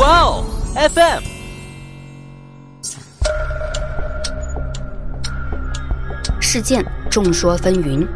[0.00, 1.22] 哇哦，FM。
[6.40, 8.08] 事件众说纷纭，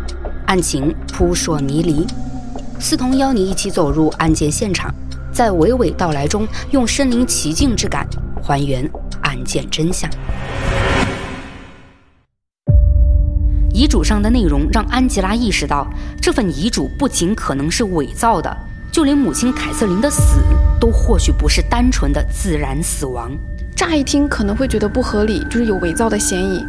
[0.47, 2.07] 案情扑朔迷离。
[2.81, 4.95] 思彤邀你一起走入案件现场，
[5.31, 8.09] 在娓娓道来中，用身临其境之感
[8.43, 8.91] 还原
[9.21, 10.09] 案件真相。
[13.75, 15.87] 遗嘱上的内容让安吉拉意识到，
[16.19, 18.57] 这份遗嘱不仅可能是伪造的，
[18.95, 20.39] 就连母亲凯瑟琳的死
[20.79, 23.29] 都或许不是单纯的自然死亡。
[23.75, 26.65] 乍一听可能会觉得不合理，就是有伪造的嫌疑。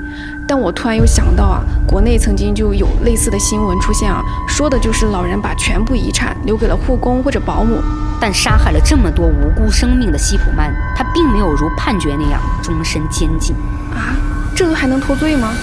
[0.48, 7.80] 但我突然又想到啊，国内曾经就有类似的新闻出现啊，说的就是老人把全部遗产留给了护工或者保姆。
[8.20, 13.56] 但杀害了这么多无辜生命的西普曼，他并没有如判决那样终身监禁
[13.94, 14.18] 啊，
[14.56, 15.54] 这个还能脱罪吗？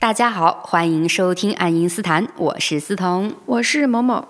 [0.00, 4.24] 大家好，欢迎收听爱因斯坦，我是思彤，我是某某。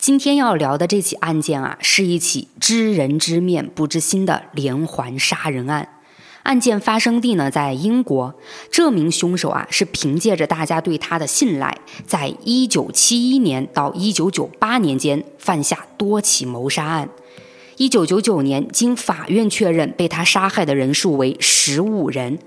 [0.00, 5.90] 今天要聊的这起案件啊，是一起知人知面不知心的连环杀人案。
[6.42, 8.34] 案件发生地呢在英国，
[8.72, 11.76] 这名凶手啊是凭借着大家对他的信赖，
[12.06, 17.10] 在一九七一年到一九九八年间犯下多起谋杀案。
[17.76, 22.38] 一九九九年，经法院确认，被他杀害的人数为十五人。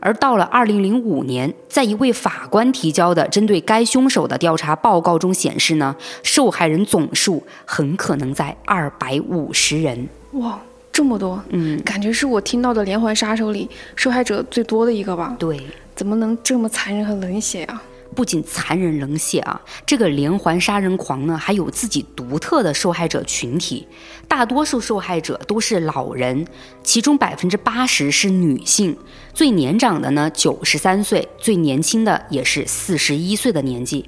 [0.00, 10.08] 而到了二零零五年，在一位法官提交的针对该凶手的调查报告中显示呢，受害人总数很可能在二百五十人。
[10.32, 10.58] 哇，
[10.90, 11.42] 这么多！
[11.50, 15.36] 嗯，感觉是我听到的连环杀手里受害者最多的一个吧？
[15.38, 15.60] 对，
[15.94, 17.82] 怎么能这么残忍和冷血啊？
[18.14, 23.86] 不仅残忍冷血啊，这个连环杀人狂呢，还有自己独特的受害者群体。
[24.26, 26.46] 大多数受害者都是老人，
[26.82, 28.96] 其中百分之八十是女性，
[29.32, 34.04] 最年长的呢九十三岁，最年轻的也是四十一岁的年纪。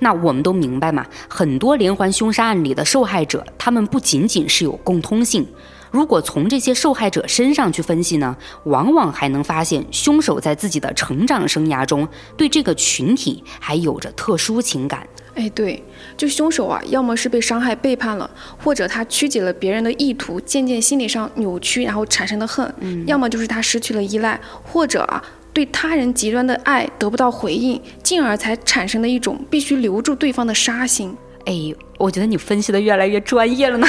[0.00, 5.46] 那我们都明白嘛，很多连环凶杀案里的受害者，他们不仅仅是有共通性。
[5.92, 15.06] 如果从这些受害者身上去分析呢，往往还能发现凶手在自己的成长生涯中对这个群体还有着特殊情感。
[15.34, 15.82] 哎，对，
[16.16, 18.28] 就凶手啊，要么是被伤害背叛了，
[18.58, 22.66] 或者他曲解了别人的意图，渐渐心理上扭曲，然后产生的恨；
[23.06, 25.22] 要么就是他失去了依赖，或者啊，
[25.52, 31.14] 对他人极端的爱得不到回应，进而才产生的一种必须留住对方的杀心。
[31.44, 33.86] 哎，我觉得你分析的越来越专业了呢。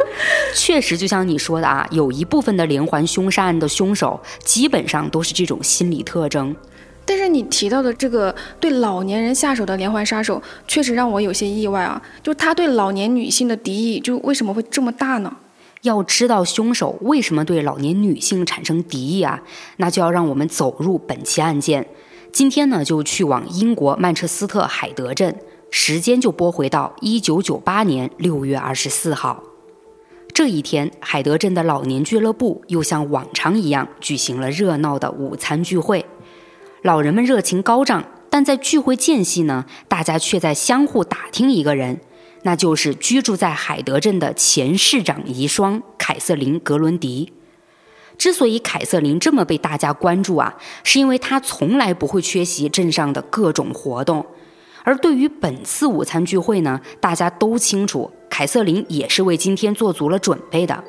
[0.54, 6.54] 确实，就像你说的啊，有一部分的连环凶杀案的凶手基本上都是这种心理特征。
[7.06, 12.00] 但是你提到的这个对老年人下手的连环杀手，确实让我有些意外啊。
[12.22, 15.36] 就他对老年女性的敌意，就为什么会这么大呢？
[15.82, 19.40] 要知道凶手为什么对老年女性产生敌意啊，
[19.78, 21.86] 那就要让我们走入本期案件。
[22.32, 25.34] 今天呢，就去往英国曼彻斯特海德镇。
[25.70, 29.42] 时间就拨回到一九九八年六月二十四号，
[30.34, 36.04] 这一天，海德镇的老年俱乐部又像往常一样举行了热闹的午餐聚会。
[36.82, 42.00] 老人们热情高涨，但在聚会间隙呢，大家却在相互打听一个人，
[42.42, 47.32] 那就是居住在海德镇的前市长遗孀凯瑟琳·格伦迪。
[48.18, 54.26] 之所以凯瑟琳这么被大家关注啊，是因为她从来不会缺席镇上的各种活动。
[54.82, 60.82] 而对于本次午餐聚会呢，大家都清楚，凯瑟琳也是为今天做足了准备的。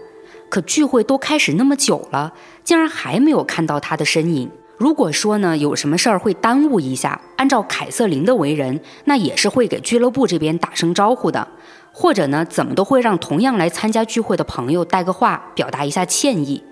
[0.50, 4.50] 可聚会都开始那么久了，竟然还没有看到她的身影。
[4.78, 11.48] 如果说呢，有什么事儿会耽误一下，按照凯瑟琳的为人，那也是会给俱乐部这边打声招呼的，
[11.92, 16.64] 或者呢，怎么都会让同样来参加聚会的朋友带个话，表达一下歉意。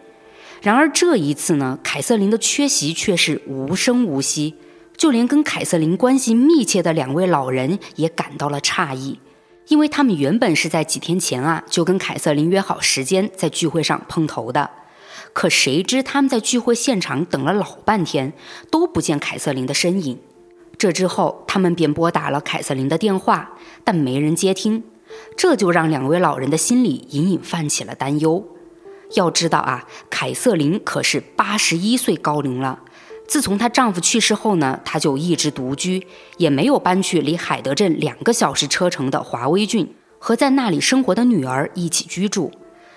[0.62, 4.56] 然而这一次呢，凯瑟琳的缺席却是无声无息。
[5.00, 9.18] 就连跟凯瑟琳关系密切的两位老人也感到了诧异，
[9.70, 14.70] 因为他们原本是在几天前啊就跟凯瑟琳约好时间在聚会上碰头的，
[15.32, 18.34] 可谁知他们在聚会现场等了老半天
[18.70, 20.20] 都不见凯瑟琳的身影。
[20.78, 23.54] 这之后，他们便拨打了凯瑟琳的电话，
[23.86, 24.84] 但没人接听，
[25.38, 28.46] 这就让两位老人的心里隐隐泛起了担忧。
[29.16, 32.80] 要知道啊，凯瑟琳可是八十一岁高龄了。
[33.30, 42.52] 自从她丈夫去世后呢，她就一直独居，也没有搬去离海德镇两个小时车程的华威郡，和在那里生活的女儿一起居住。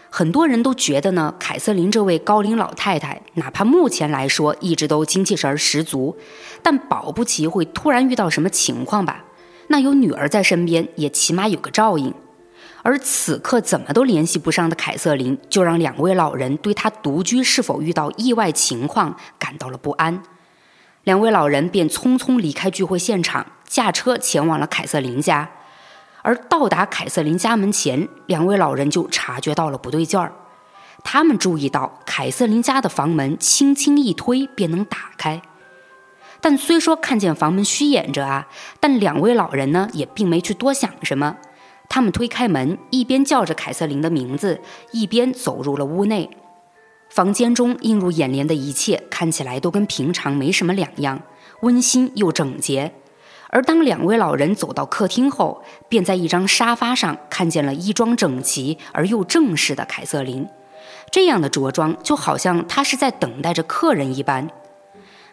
[0.08, 6.16] 很多人都觉得呢，凯瑟琳这位高龄老太太，哪怕目前来说一直都精气神十足，
[6.62, 9.24] 但保不齐会突然遇到什么情况吧？
[9.68, 12.14] 那有女儿在身边，也起码有个照应。
[12.82, 20.22] 而此刻怎么都联系不上的凯瑟琳，就让两位老人对她独居是否遇到意外情况感到了不安。
[21.04, 25.48] 两位老人便匆匆离开聚会现场，驾车前往了凯瑟琳家。
[26.22, 30.32] 而到达凯瑟琳家门前，两位老人就察觉到了不对劲儿。
[31.02, 35.42] 他们注意到凯瑟琳家的房门轻轻一推便能打开，
[36.40, 38.46] 但虽说看见房门虚掩着啊，
[38.78, 41.36] 但两位老人呢也并没去多想什么。
[41.88, 44.60] 他们推开门，一边叫着凯瑟琳的名字，
[44.92, 46.30] 一边走入了屋内。
[47.10, 51.20] 房间中映入眼帘的一切看起来都跟平常没什么两样，
[51.60, 52.92] 温馨又整洁。
[53.50, 60.48] 而当两位老人走到客厅后，便在一张沙发上看见了衣装整齐而又正式的凯瑟琳。
[61.10, 64.48] 这样的着装就好像她是在等待着客人一般。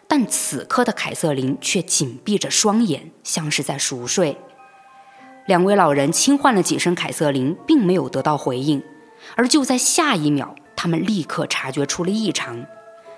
[0.06, 4.36] 但此刻的凯瑟琳却紧闭着双眼，像是在熟睡。
[5.46, 8.82] 两位老人轻唤了几声凯瑟琳，并没有得到回应。
[9.34, 12.64] 而就在下一秒，他们立刻察觉出了异常，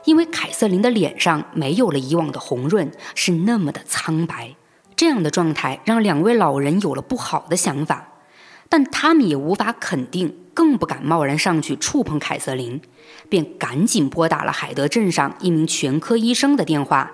[0.04, 4.54] 因为凯瑟琳的脸上没有了以往的红润，是那么的苍白。
[4.96, 8.08] 这样的状态让两位老人有了不好的想法，
[8.69, 12.80] 但他们也无法肯定，更不敢贸然上去触碰凯瑟琳，
[13.28, 17.10] 便赶紧拨打了海德镇上一名全科医生的电话。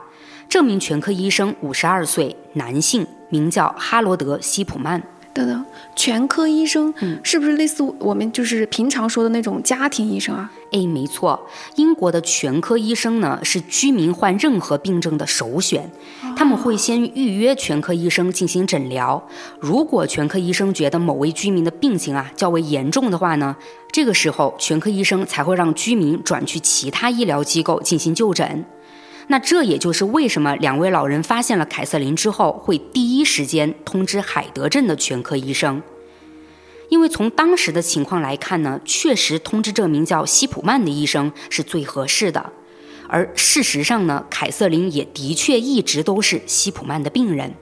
[0.48, 5.02] 这名全科医生五十二岁，男性，名叫哈罗德·希普曼。
[5.34, 5.64] 等等，
[5.94, 10.50] 全科医生，嗯，是不是类似我们就是平常说的那种家庭医生啊？
[10.72, 11.46] 哎，没错，
[11.76, 15.88] 英国的全科医生呢是居民患任何病症的首选，
[16.34, 19.22] 他们会先预约全科医生进行诊疗。
[19.60, 23.54] 如果全科医生觉得某位居民的病情啊较为严重的话呢，
[23.92, 28.64] 这个时候全科医生才会让居民转去其他医疗机构进行就诊。
[29.30, 35.82] 那这也就是为什么两位老人发现了凯瑟琳之后，会第一时间通知海德镇的全科医生。
[36.88, 42.52] 因为从当时的情况来看呢，确实通知这名叫西普曼的医生是最合适的。
[43.06, 47.54] 而事实上呢，凯瑟琳也的确一直都是西普曼的病人。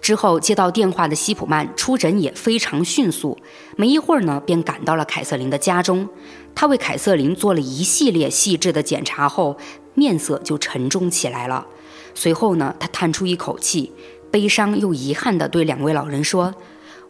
[0.00, 3.36] 之后接到电话的西普曼出诊也非常迅速，
[3.76, 6.08] 没一会儿呢，便赶到了凯瑟琳的家中。
[6.54, 9.58] 他为凯瑟琳做了一系列细致的检查后。
[9.94, 11.66] 面色就沉重起来了。
[12.14, 13.92] 随后呢，他叹出一口气，
[14.30, 16.54] 悲伤又遗憾地对两位老人说：“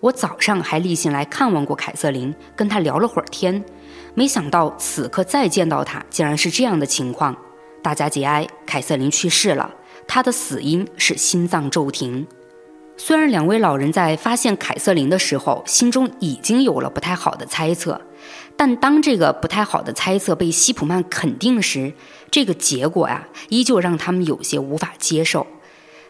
[0.00, 3.64] 我早上还例行来看望过凯瑟琳，跟她聊了会儿天。
[4.14, 7.36] 没想到此刻再见到她，竟然是这样的情况。
[7.82, 9.74] 大家节哀，凯瑟琳去世了。
[10.06, 12.26] 她的死因是心脏骤停。”
[12.98, 18.00] 虽然两位老人在发现凯瑟琳的时候，心中已经有了不太好的猜测。
[18.54, 21.94] 但当这个不太好的猜测被西普曼肯定时，
[22.32, 25.46] 这个结果呀，依旧让他们有些无法接受。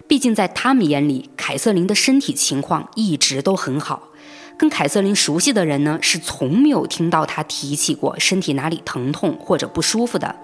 [0.06, 4.10] 毕竟在他们眼里，凯瑟琳的身体情况一直都很好。
[4.56, 10.36] 跟凯瑟琳熟悉的人呢，是从没有听到她提起过身体哪里疼痛或者不舒服的。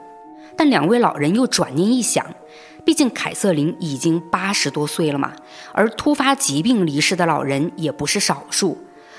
[0.57, 2.27] 但两位老人又转念一想，
[2.85, 5.33] 毕竟凯瑟琳已经八十多岁了嘛，
[5.73, 8.77] 而突发疾病离世的老人也不是少数。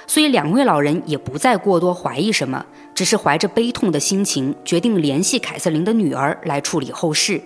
[0.07, 2.65] 所以，两位老人也不再过多怀疑什么，
[2.99, 7.41] 只是怀着悲痛的心情，决定联系凯瑟琳的女儿来处理后事。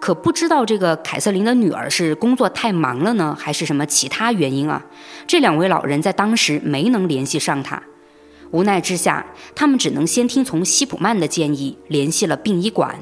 [0.00, 4.82] 可不知道这个凯瑟琳的女儿是工作太忙了呢，还是什么其他原因啊？
[5.26, 7.82] 这两位老人在当时没能联系上她。
[8.50, 12.98] 无奈之下，他们只能先听从西普曼的建议，联系了殡仪馆，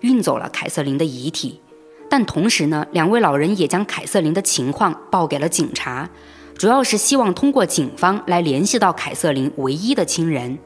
[0.00, 1.60] 运走了凯瑟琳的遗体。
[2.08, 6.08] 但同时呢，两位老人也将凯瑟琳的情况报给了警察。
[6.56, 10.58] 主要是希望通过警方来联系到凯瑟琳唯一的亲人。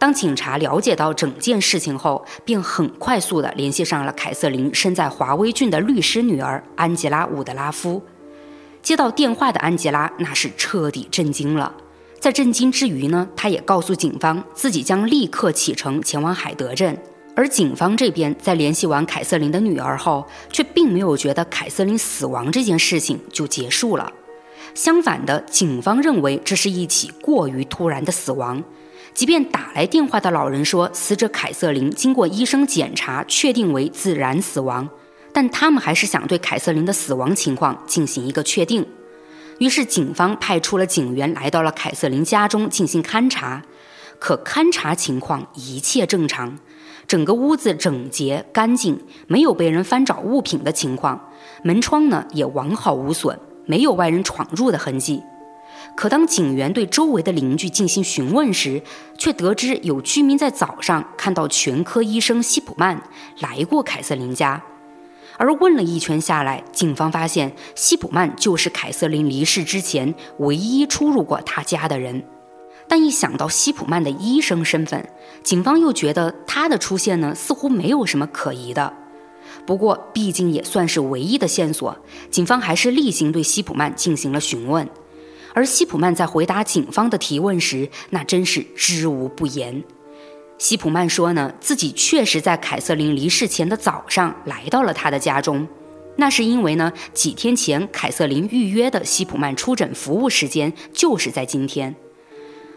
[0.00, 8.02] 当警察了解到整件事情后，便很快速地联系上了凯瑟琳身在华威郡的律师女儿安吉拉·伍德拉夫。
[8.80, 11.74] 接到电话的安吉拉那是彻底震惊了，
[12.18, 16.96] 在震惊之余呢，她也告诉警方自己将立刻启程前往海德镇。
[17.36, 24.10] 而警方这边在联系完凯瑟琳的女儿后，却并没有觉得凯瑟琳死亡这件事情就结束了。
[24.74, 28.64] 相反的，警方认为这是一起过于突然的死亡。
[29.12, 34.88] 即便打来电话的老人说死者凯瑟琳经过医生检查确定为自然死亡，
[35.32, 38.86] 但他们还是想对凯瑟琳的死亡情况进行一个确定。
[39.58, 43.62] 于是，警方派出了警员来到了凯瑟琳家中进行勘查。
[44.18, 46.58] 可勘查情况一切正常，
[47.06, 51.28] 整个屋子整洁干净，没有被人翻找物品的情况，
[51.62, 53.38] 门窗呢也完好无损。
[53.66, 55.22] 没有外人闯入的痕迹，
[56.00, 58.82] 可当警员对周围的邻居进行询问时，
[59.18, 63.02] 却得知有居民在早上看到全科医生希普曼
[63.40, 64.62] 来过凯瑟琳家，
[65.36, 72.24] 而问了一圈下来，警方发现希普曼就是凯瑟琳离世之前唯一出入过他家的人。
[72.88, 75.06] 但一想到希普曼的医生身份，
[75.42, 78.90] 警方又觉得他的出现呢似乎没有什么可疑的。
[79.66, 81.94] 不过，毕竟也算是唯一的线索，
[82.30, 84.88] 警方还是例行对希普曼进行了询问。
[85.54, 89.82] 而西普曼在回答警方的提问时，那真是知无不言。
[90.58, 95.66] 西普曼说呢，自己确实在凯瑟琳离世前的早上来到了他的家中，
[96.16, 101.94] 那是因为呢，几天前凯瑟琳预约的西普曼出诊服务时间就是在今天。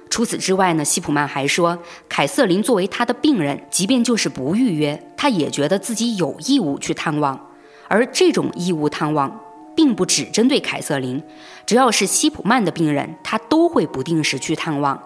[0.09, 1.77] 除此之外呢，西普曼还说，
[2.07, 7.49] 凯瑟琳作为他的病人，即便就是不预约，他也觉得自己有义务去探望，
[7.87, 9.42] 而这种义务探望。
[9.75, 11.21] 并不只针对凯瑟琳，
[11.65, 15.01] 只要是西普曼的病人，他都会不定时去探望。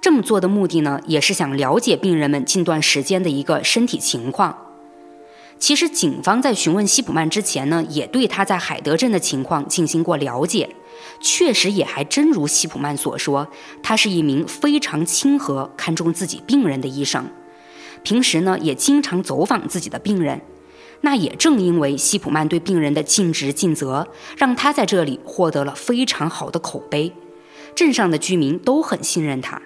[0.00, 4.56] 这么做的目的呢，也是想了解病人们近段时间的一个身体情况。
[5.58, 10.70] 其实，警方在询问西普曼之前呢，也对他在海德镇的情况进行过了解，
[11.20, 13.46] 确实也还真如西普曼所说，
[13.82, 17.26] 他是一名非常亲和、看重自己病人的医生，
[18.02, 20.40] 平时呢也经常走访自己的病人。
[21.02, 27.12] 那也正因为西普曼对病人的尽职尽责，让他在这里获得了非常好的口碑，
[27.74, 29.60] 镇上的居民都很信任他。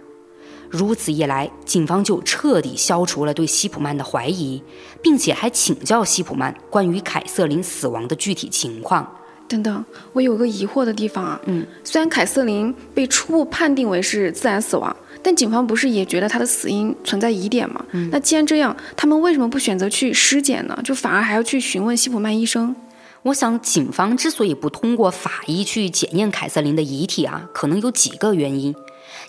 [0.71, 4.63] 如此一来，警方就彻底消除了对西普曼的怀疑，
[5.03, 9.09] 并且还请教西普曼关于凯瑟琳死亡的具体情况。
[9.47, 14.97] 等等，我有个疑惑的地方啊，嗯，虽然凯瑟琳被初步判定为是自然死亡。
[15.25, 17.83] 但警方不是也觉得他的死因存在疑点吗？
[18.13, 20.79] 那既然这样，他们为什么不选择去尸检呢？
[20.85, 22.77] 就反而还要去询问西普曼医生？
[23.23, 28.75] 我想，警方之所以不通过法医去检验凯瑟琳的遗体啊，可能有几个原因。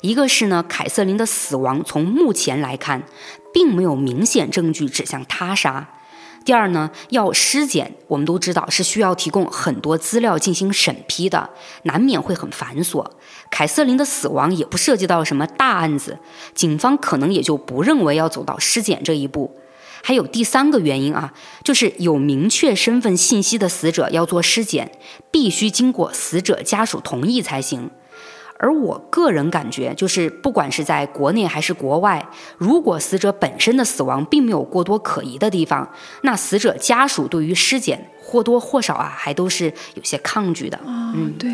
[0.01, 3.03] 一个是呢，凯瑟琳的死亡从目前来看，
[3.53, 5.87] 并没有明显证据指向他杀。
[6.43, 11.49] 第二呢，要尸检，我们都知道是需要提供很多资料进行审批的，
[11.83, 13.03] 难免会很繁琐。
[13.49, 16.17] 凯瑟琳的死亡也不涉及到什么大案子，
[16.53, 19.55] 警方可能也就不认为要走到尸检这一步。
[20.03, 21.33] 还有第三个原因啊，
[21.63, 24.91] 就是有明确身份信息的死者要做尸检，
[25.31, 27.89] 必须经过死者家属同意才行。
[28.57, 32.25] 而我个人感觉，就是不管是在国内还是国外，
[32.57, 40.79] 如果死者本身的死亡并没有过多可疑的地方，那死者家属对于尸检或多或少啊，还都是有些抗拒的。
[40.85, 41.49] 嗯，对。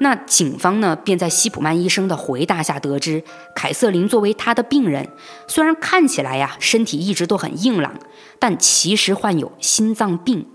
[0.00, 3.22] 那警方呢，便在西普曼医生的回答下得知，
[3.54, 5.08] 凯瑟琳作为他的病人，
[5.48, 7.94] 虽然看起来呀身体一直都很硬朗，
[8.38, 10.46] 但其实患有心脏病。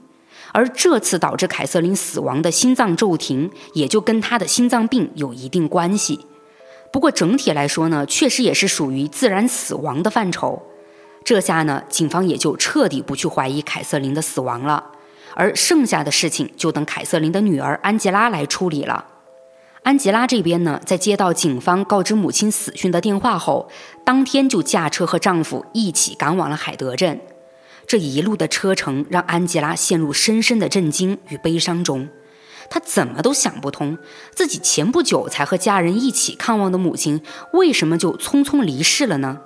[0.53, 6.25] 而这次导致凯瑟琳死亡的心脏骤停，也就跟她的心脏病有一定关系。
[6.91, 10.61] 不过整体来说呢，确实也是属于自然死亡的范畴。
[11.25, 14.91] 这下呢，警方也就彻底不去怀疑凯瑟琳的死亡了。
[15.35, 19.03] 而剩下的事情就等凯瑟琳的女儿安吉拉来处理了。
[19.83, 23.69] 安吉拉这边呢，在接到警方告知母亲死讯的电话后，
[24.05, 27.19] 当天就驾车和丈夫一起赶往了海德镇。
[27.85, 32.07] 这一路的车程让安吉拉陷入深深的震惊与悲伤中，
[32.69, 33.97] 她怎么都想不通，
[34.33, 37.21] 自己前不久才和家人一起看望的母亲，
[37.51, 39.41] 为什么就匆匆离世了呢？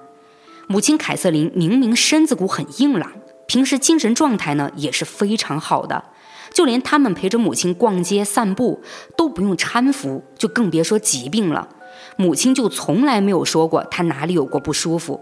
[0.68, 3.12] 母亲凯瑟琳明明身子骨很硬朗，
[3.48, 6.04] 平时精神状态呢也是非常好的，
[6.58, 8.82] 就连他们陪着母亲逛街散步
[9.16, 11.70] 都不用搀扶，就更别说疾病了。
[12.16, 15.22] 母亲就从来没有说过她哪里有过不舒服。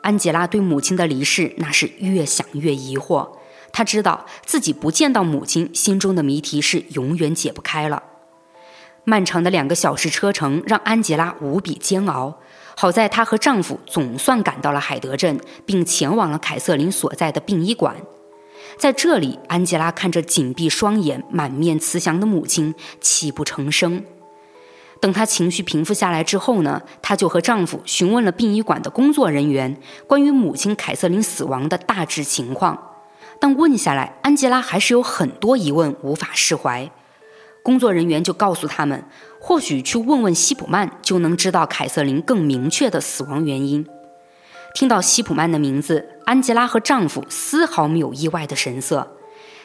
[0.00, 3.28] 安吉拉对母亲的离世那是越想越疑惑，
[3.72, 8.02] 她知道自己不见到母亲，心中的谜题是永远解不开了。
[9.04, 12.38] 漫长的两个小时车程让安吉拉无比煎熬，
[12.74, 17.96] 好在她和丈夫总算赶到了海德镇，并前往了凯瑟琳所在的殡仪馆。
[18.80, 24.02] 在这里，安吉拉看着紧闭双眼、满面慈祥的母亲，泣不成声。
[25.02, 32.94] 等她情绪平复下来之后呢，她就和丈夫询问了殡仪馆的工作人员关于母亲凯瑟琳死亡的大致情况。
[33.38, 36.90] 但问下来，安吉拉还是有很多疑问无法释怀。
[37.62, 39.04] 工作人员就告诉他们，
[39.38, 43.86] 或许去问问西普曼就能知道凯瑟琳更明确的死亡原因。
[44.74, 49.16] 听到西普曼的名字，安吉拉和丈夫丝毫没有意外的神色。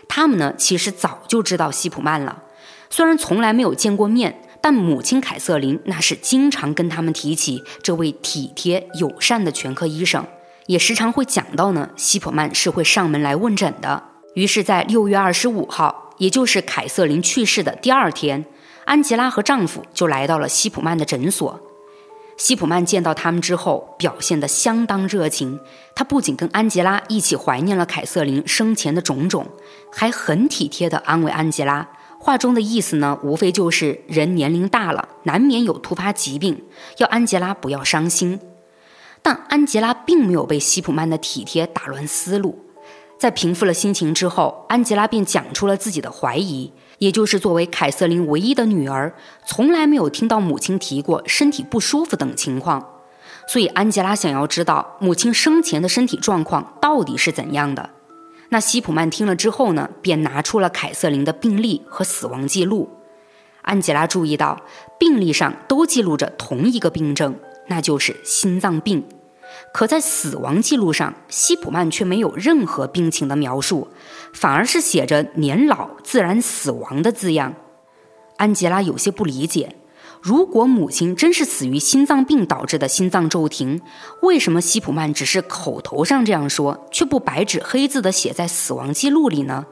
[0.07, 2.43] 他们呢，其实早就知道西普曼了，
[2.89, 4.41] 虽然从来没有见过面。
[4.61, 10.25] 但母亲凯瑟琳那是经常跟他们提起这位体贴友善的全科医生，
[10.65, 11.91] 也时常会讲到呢。
[11.95, 14.01] 西普曼是会上门来问诊的。
[14.33, 18.43] 于是，在六月二十五号，也就是凯瑟琳去世的第二天，
[18.85, 21.61] 安吉拉和丈夫就来到了西普曼的诊所。
[22.37, 25.59] 西普曼见到他们之后，表现得相当热情。
[25.95, 29.47] 他不仅跟安吉拉一起怀念了凯瑟琳生前的种种，
[29.91, 31.87] 还很体贴地安慰安吉拉。
[32.19, 36.63] 话中的意思呢，无非就是人年龄大了，难免有突发疾病，
[36.97, 38.39] 要安吉拉不要伤心。
[39.21, 42.64] 但安吉拉并没有被西普曼的体贴打乱思路，
[43.17, 49.13] 在平复了心情之后，安吉拉便讲出了自己的怀疑，也就是作为凯瑟琳唯一的女儿，
[49.45, 52.85] 从来没有听到母亲提过身体不舒服等情况，
[53.47, 57.89] 所以安吉拉想要知道母亲生前的身体状况到底是怎样的。
[58.49, 62.89] 那西普曼听了之后呢，便拿出了凯瑟琳的病历和死亡记录。
[63.61, 64.61] 安吉拉注意到，
[64.99, 67.35] 病历上都记录着同一个病症，
[67.67, 69.03] 那就是心脏病。
[69.73, 73.87] 可在死亡记录上，西普曼却没有任何病情的描述，
[74.33, 77.53] 反而是写着“年老自然死亡”的字样。
[78.37, 79.75] 安吉拉有些不理解，
[80.21, 83.81] 如果母亲真是死于心脏病导致的心脏骤停，
[84.21, 89.65] 为什么西普曼只是口头上这样说，却不白纸黑字的写在死亡记录里呢？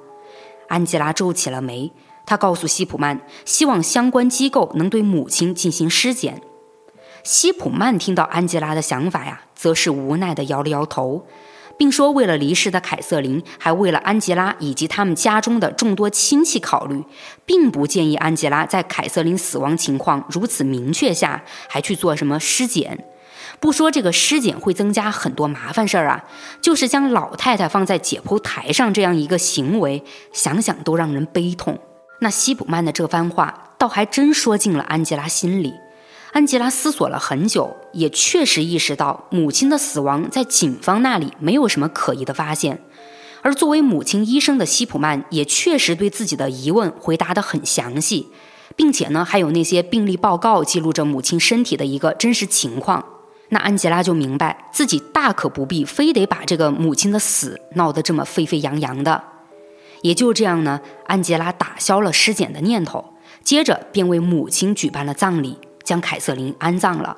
[0.69, 1.91] 安吉拉皱起了眉，
[2.25, 6.41] 她告诉西普曼，希望相关机构能对母亲进行尸检。
[7.23, 11.25] 西普曼听到安吉拉的想法呀，则是无奈地摇了摇头，
[11.77, 17.01] 并说：“为了离世的凯瑟琳，还为了安吉拉以及他们家中的众多亲戚考虑，
[17.45, 23.05] 并不建议安吉拉在凯瑟琳死亡情况如此明确下，还去做什么尸检。
[23.61, 26.25] 不说这个尸检会增加很多麻烦事儿啊，
[26.61, 30.03] 就是将老太太放在解剖台上这样一个行为，
[30.33, 31.79] 想想都让人悲痛。
[32.19, 35.73] 那西普曼的这番话，倒还真说进了安吉拉心里。”
[36.33, 42.81] 安吉拉思索了很久，也确实意识到母亲的死亡在警方那里没有什么可疑的发现，
[43.43, 48.29] 而作为母亲医生的西普曼也确实对自己的疑问回答得很详细，
[48.75, 53.05] 并且呢，还有那些病历报告记录着母亲身体的一个真实情况。
[53.49, 59.23] 那安吉拉就明白自己大可不必非得把这个母亲的死闹得这么沸沸扬扬的。
[60.01, 63.13] 也就这样呢，安吉拉打消了尸检的念头，
[63.43, 65.59] 接着便为母亲举办了葬礼。
[65.83, 67.17] 将凯瑟琳安葬了。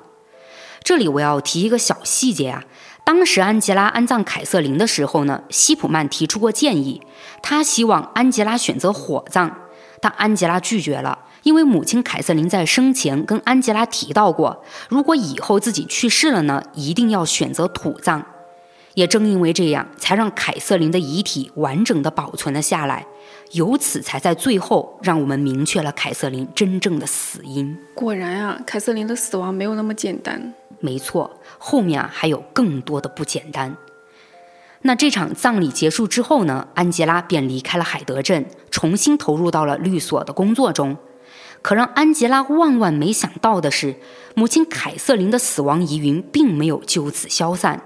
[0.84, 2.64] 这里我要提一个小细节啊，
[3.04, 7.02] 当时安吉拉安葬凯瑟琳的时候呢，希普曼提出过建议，
[7.42, 9.52] 他希望安吉拉选择火葬，
[10.00, 18.24] 但安吉拉拒绝了，因为母亲凯瑟琳在生前跟安吉拉提到过，如果以后自己去世了呢，一定要选择土葬。
[18.96, 23.06] 也正因为这样，才让凯瑟琳的遗体完整的保存了下来。
[23.52, 27.78] 由此才在最后让我们明确了凯瑟琳真正的死因。
[27.94, 30.54] 果然啊，凯瑟琳的死亡没有那么简单。
[30.80, 33.78] 没错，后面啊还有更多的不简单。
[34.82, 40.98] 那这场葬礼结束之后呢，安吉拉便离开了海德镇，重新投入到了律所的工作中。
[41.62, 43.96] 可让安吉拉万万没想到的是，
[44.36, 47.82] 母亲凯瑟琳的死亡疑云并没有就此消散，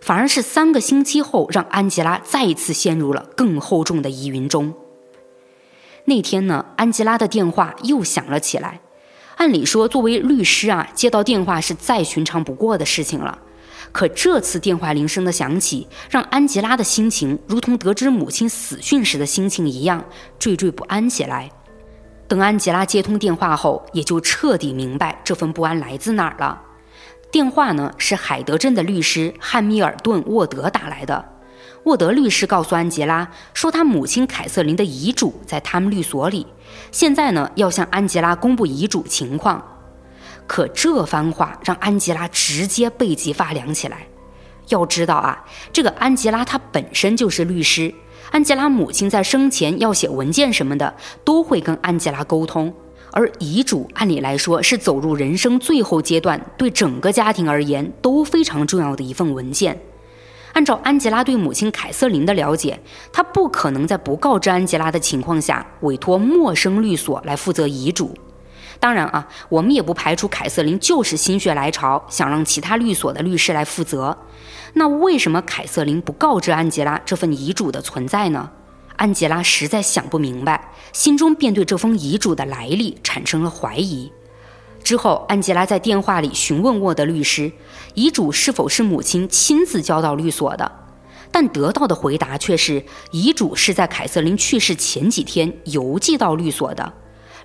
[0.00, 4.74] 反而是三个星期后，让安吉拉再次陷入了更厚重的疑云中。
[6.04, 8.80] 那天呢，安吉拉的电话又响了起来。
[9.36, 13.38] 按理说，作为律师啊，接到电话是再寻常不过的事情了。
[13.92, 20.04] 可这次电话铃声的响起，让安吉拉的心情如同得知母亲死讯时的心情一样
[20.38, 21.50] 惴惴不安起来。
[22.26, 26.60] 等安吉拉接通电话后，也就彻底明白这份不安来自哪儿了。
[27.30, 31.22] 电话呢，是海德镇的律师汉密尔顿·沃德打来的。
[31.84, 36.46] 沃德律师告诉安吉拉说，他母亲凯瑟琳的遗嘱在他们律所里，
[36.90, 39.62] 现在呢要向安吉拉公布遗嘱情况。
[40.46, 44.06] 可这番话让安吉拉直接背脊发凉起来。
[44.68, 47.94] 要知道啊，这个安吉拉她本身就是律师，
[48.30, 52.74] 安吉拉母亲在生前要写文件什么的，都会跟安吉拉沟通。
[53.12, 59.80] 而遗嘱按理来说是走入人生最后阶段，对整个家庭而言都非常重要的一份文件。
[60.54, 62.80] 按照安吉拉对母亲凯瑟琳的了解，
[63.12, 68.14] 她不可能在不告知安吉拉的情况下委托陌生律所来负责遗嘱。
[68.80, 74.16] 当然啊，我们也不排除凯瑟琳就是心血来潮，想让其他律所的律师来负责。
[74.74, 78.50] 那为什么凯瑟琳不告知安吉拉这份遗嘱的存在呢？
[78.98, 84.12] 安吉拉实在想不明白，心中便对这封遗嘱的来历产生了怀疑。
[84.82, 87.52] 之后，安吉拉在电话里询问沃德律师，
[87.94, 90.70] 遗嘱是否是母亲亲自交到律所的，
[91.30, 96.92] 但得到的回答却是遗嘱是在凯瑟琳去世前几天邮寄到律所的，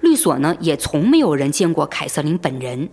[0.02, 2.90] 律所呢也从没有人见过凯瑟琳本人。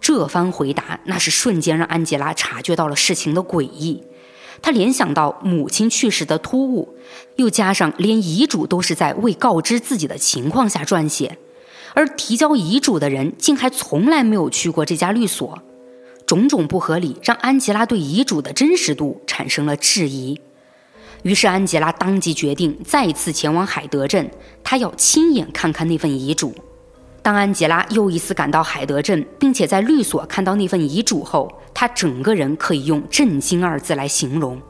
[0.00, 4.02] 这番回答那是瞬间让安吉拉察觉到了事情的诡异，
[4.62, 6.96] 他联想到母亲去世的突兀，
[7.36, 11.38] 又加上连遗嘱都是在未告知自己的情况下撰写。
[11.94, 15.58] 而提交遗嘱的人竟还从来没有去过这家律所，
[16.26, 20.38] 种种不合理让安吉拉对遗嘱的真实度产生了质疑。
[21.22, 24.30] 于是安吉拉当即决定再次前往海德镇，
[24.62, 26.54] 她要亲眼看看那份遗嘱。
[27.26, 34.62] 当安吉拉又一次赶到海德镇，并且在律所看到那份遗嘱后，她整个人可以用“震惊”二字来形容。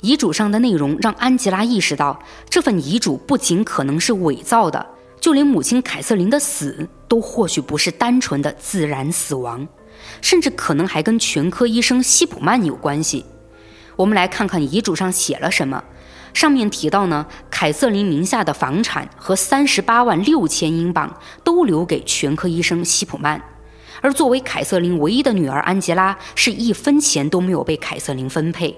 [0.00, 2.18] 遗嘱上的内容让安吉拉意识到，
[2.48, 4.84] 这份遗嘱不仅可能是伪造的。
[5.20, 9.64] 就连母亲凯瑟琳的死，都或许不是单纯的自然死亡，
[10.20, 13.24] 甚至可能还跟全科医生西普曼有关系。
[13.94, 15.84] 我们来看看遗嘱上写了什么。
[16.32, 23.42] 上面提到呢，凯瑟琳名下的房产和三十八万六千英镑都留给全科医生希普曼，
[24.00, 28.76] 而作为凯瑟琳唯一的女儿安吉拉，是一分钱都没有被凯瑟琳分配。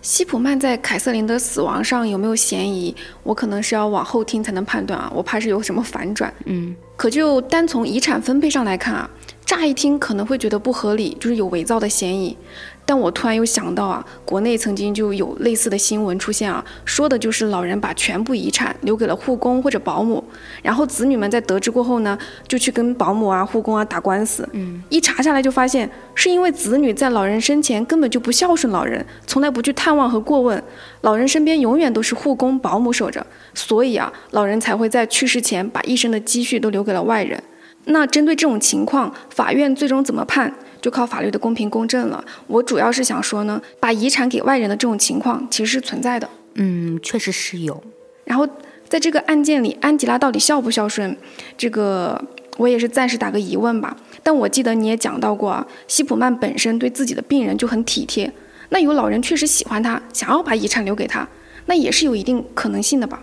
[0.00, 2.92] 希普曼在凯瑟琳的死亡上有没有嫌疑？
[3.22, 6.32] 我可能是要往后听才能判断啊，我怕是有什么反转。
[6.46, 9.08] 嗯，可就单从遗产分配上来看啊，
[9.46, 12.36] 乍一听可能会觉得不合理，就是有伪造的嫌疑。
[12.84, 20.22] 但我突然又想到啊，国内曾经就有类似的新闻出现啊，说的就是老人把全部遗产留给了护工或者保姆，
[20.62, 22.18] 然后子女们在得知过后呢，
[22.48, 24.46] 就去跟保姆啊、护工啊打官司。
[24.52, 30.62] 嗯，一查下来就发现，是因为子女在老人生前根本就不孝顺老人，从来不去探望和过问，
[31.02, 37.40] 老人身边永远都是护工、保姆守着，所以啊，老人才会在去世前把一生的积蓄都留给了外人。
[37.86, 40.52] 那针对这种情况，法院最终怎么判？
[40.82, 42.22] 就靠法律的公平公正了。
[42.46, 46.28] 我主要是想说呢，把遗产给外人的这种情况其实是存在的。
[46.56, 47.82] 嗯，确实是有。
[48.24, 48.46] 然后
[48.86, 51.16] 在这个案件里，安吉拉到底孝不孝顺，
[51.56, 52.22] 这个
[52.58, 53.96] 我也是暂时打个疑问吧。
[54.22, 58.30] 但我记得你也讲到过啊，西普曼本身对自己的病人就很体贴。
[58.68, 61.26] 那有老人确实喜欢他，想要把遗产留给他，
[61.66, 63.22] 那也是有一定可能性的吧。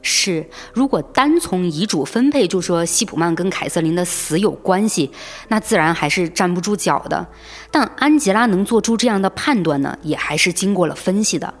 [0.00, 5.10] 是，如果单从遗嘱分配就说希普曼跟凯瑟琳的死有关系，
[5.48, 7.26] 那自然还是站不住脚的。
[7.70, 11.52] 但安吉拉能做出这样的判断呢，也还是经过了分析的。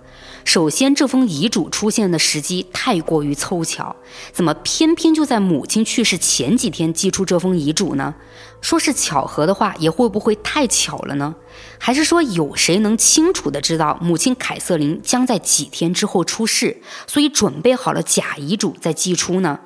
[0.48, 3.94] 首先，这封遗嘱出现的时机太过于凑巧，
[4.32, 8.14] 怎么偏偏就在母亲去世前几天寄出这封遗嘱呢？
[8.62, 11.34] 说是巧合的话，也会不会太巧了呢？
[11.78, 19.60] 还是说有谁能清楚的知道母亲凯瑟琳将在几天之后出世，所以准备好了假遗嘱再寄出呢？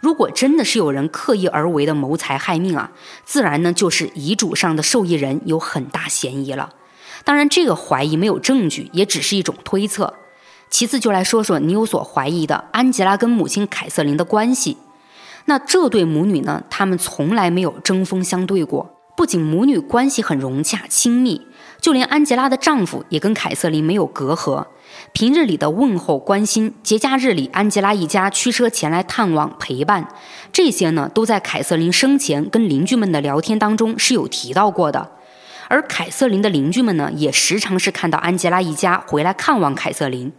[0.00, 2.90] 如果真的是有人刻意而为的谋财害命啊，
[3.24, 6.70] 自然呢就是遗嘱上的受益人有很大嫌疑了。
[7.28, 10.14] 当然，这个怀疑没有证据，也只是一种推测。
[10.70, 14.78] 其次，就来说说你有所怀疑的安吉拉跟母亲凯瑟琳的关系。
[15.44, 18.94] 那这对母女呢，她们从来没有针锋相对过。
[19.14, 21.46] 不仅母女关系很融洽亲密，
[21.82, 24.64] 就连安吉拉的丈夫也跟凯瑟琳没有隔阂。
[25.12, 30.08] 平日里的问候关心，节假日里安吉拉一家驱车前来探望陪伴，
[30.50, 35.10] 这些呢，都在凯瑟琳生前跟邻居们的聊天当中是有提到过的。
[35.68, 40.32] 而凯瑟琳的邻居们呢，也时常是看到安吉拉一家回来看望凯瑟琳。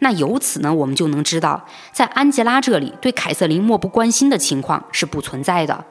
[0.00, 5.84] 那由此呢，我们就能知道，在安吉拉这里对凯瑟琳漠不关心的情况是不存在的。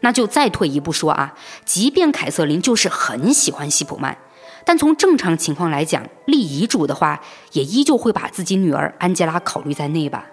[0.00, 1.32] 那就再退一步说啊，
[1.64, 4.18] 即便凯瑟琳就是很喜欢西普曼，
[4.66, 10.26] 但从正常情况来讲，立遗嘱的话，也依旧会把自己女儿安吉拉考虑在内吧？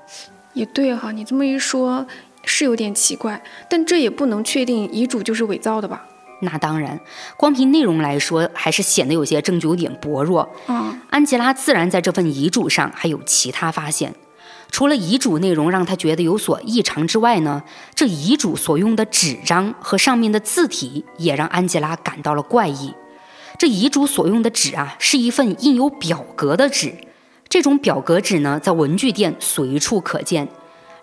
[0.54, 2.06] 也对哈，你这么一说，
[2.43, 6.04] 是有点奇怪，但这也不能确定遗嘱就是伪造的吧？
[6.42, 7.00] 那当然，
[7.38, 10.50] 光凭内容来说，还是显得有些证据有点薄弱。
[10.68, 14.14] 嗯，安吉拉自然在这份遗嘱上还有其他发现，
[14.70, 22.94] 除了遗嘱内容让他觉得有所异常之外呢，这遗嘱所用的纸张和上面的字体也让安吉拉感到了怪异。
[23.58, 26.96] 这遗嘱所用的纸啊，是一份印有表格的纸，
[27.48, 30.48] 这种表格纸呢，在文具店随处可见。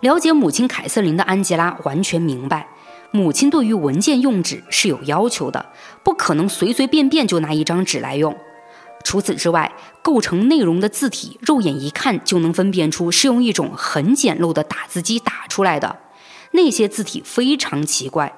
[0.01, 2.67] 了解母亲凯瑟琳的安吉拉完全明白。
[3.11, 5.65] 母亲对于文件用纸是有要求的，
[6.03, 8.35] 不可能随随便便就拿一张纸来用。
[9.03, 15.97] 除此之外，构成内容的字体，肉眼一看就能分辨出是用一种很简陋的打字机打出来的。
[16.51, 18.35] 那些字体非常奇怪。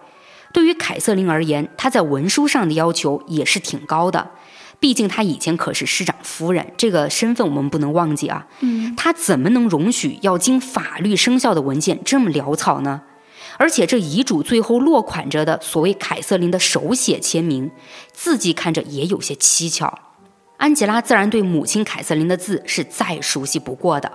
[0.53, 4.31] 对于凯瑟琳而言，她在文书上的要求也是挺高的。
[4.79, 8.47] 毕竟她以前可是市长夫人，这个身份我们不能忘记啊。
[8.59, 13.01] 嗯，她怎么能容许要经法律生效的文件这么潦草呢？
[13.61, 17.69] 而且这遗嘱最后落款着的所谓凯瑟琳的手写签名，
[18.11, 19.99] 字迹看着也有些蹊跷。
[20.57, 24.11] 安吉拉自然对母亲凯瑟琳的字是再熟悉不过的。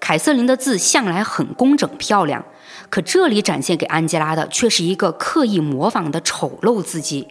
[0.00, 2.44] 凯瑟琳的字向来很工整漂亮，
[2.90, 7.28] 可这里展现给安吉拉的却是一个刻意模仿的丑陋字迹。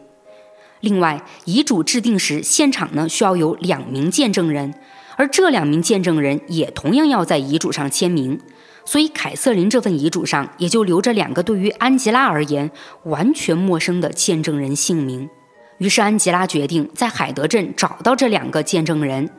[0.80, 4.74] 另外，遗嘱制定时，现场呢需要有两名见证人，
[5.18, 8.42] 而这两名见证人也同样要在遗嘱上签名。
[8.90, 12.72] 所以，凯瑟琳这份遗嘱上也就留着两个对于安吉拉而言
[13.04, 15.30] 完全陌生的见证人姓名。
[15.78, 19.30] 于是，安吉拉决定在海德镇找到这两个见证人。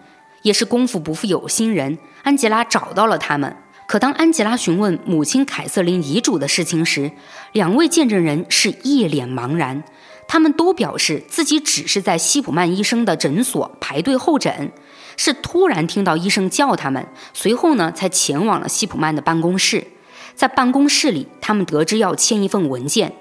[0.42, 3.56] 也是功夫不负有心人，安吉拉找到了他们。
[3.88, 7.10] 可当安吉拉询问母亲凯瑟琳遗嘱的事情时，
[7.50, 9.82] 两位见证人是一脸茫然。
[10.28, 14.70] 他们都表示自己只是在西普曼医生的诊所排队候诊。
[15.22, 19.86] 是突然听到医生叫他们，随后呢才前往了西普曼的办公室。
[20.34, 23.12] 在办公室里，他们得知要签一份文件。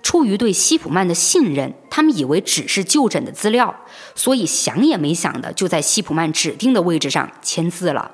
[0.00, 3.74] 出于对西普曼的信任，他们以为只是就诊的资料，
[4.14, 8.12] 所以想也没想的就在西普曼指定的位置上签字了。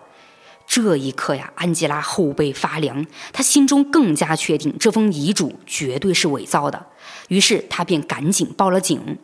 [0.67, 6.87] 这一刻呀，安吉拉后背发凉，她心中更加确定这封遗嘱绝对是伪造的，
[7.29, 9.19] 于是她便赶紧报了警。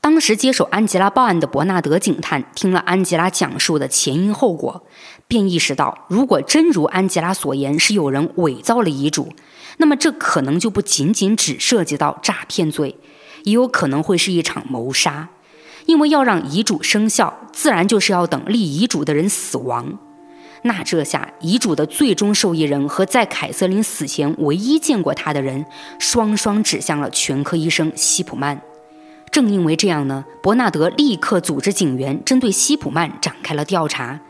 [0.00, 4.84] 当时接手安吉拉报案的伯纳德警探听了安吉拉讲述的前因后果，
[5.26, 9.32] 便意识到，如果真如安吉拉所言是有人伪造了遗嘱，
[9.78, 12.96] 那么这可能就不仅仅只涉及到诈骗罪，
[13.42, 15.28] 也有可能会是一场谋杀。
[15.86, 19.98] 因为要让遗嘱生效，自然就是要等立遗嘱的人死亡。
[20.62, 25.64] 那这下，遗嘱的最终受益人和在凯瑟琳死前唯一见过他的人，
[25.98, 28.60] 双双指向了全科医生西普曼。
[29.30, 34.20] 正因为这样呢，伯纳德立刻组织警员针对西普曼展开了调查。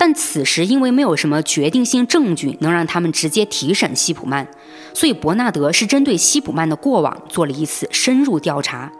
[0.00, 4.46] 但此时因为没有什么决定性证据能让他们直接提审西普曼，
[4.94, 8.92] 所以伯纳德是针对西普曼的过往做了一次深入调查。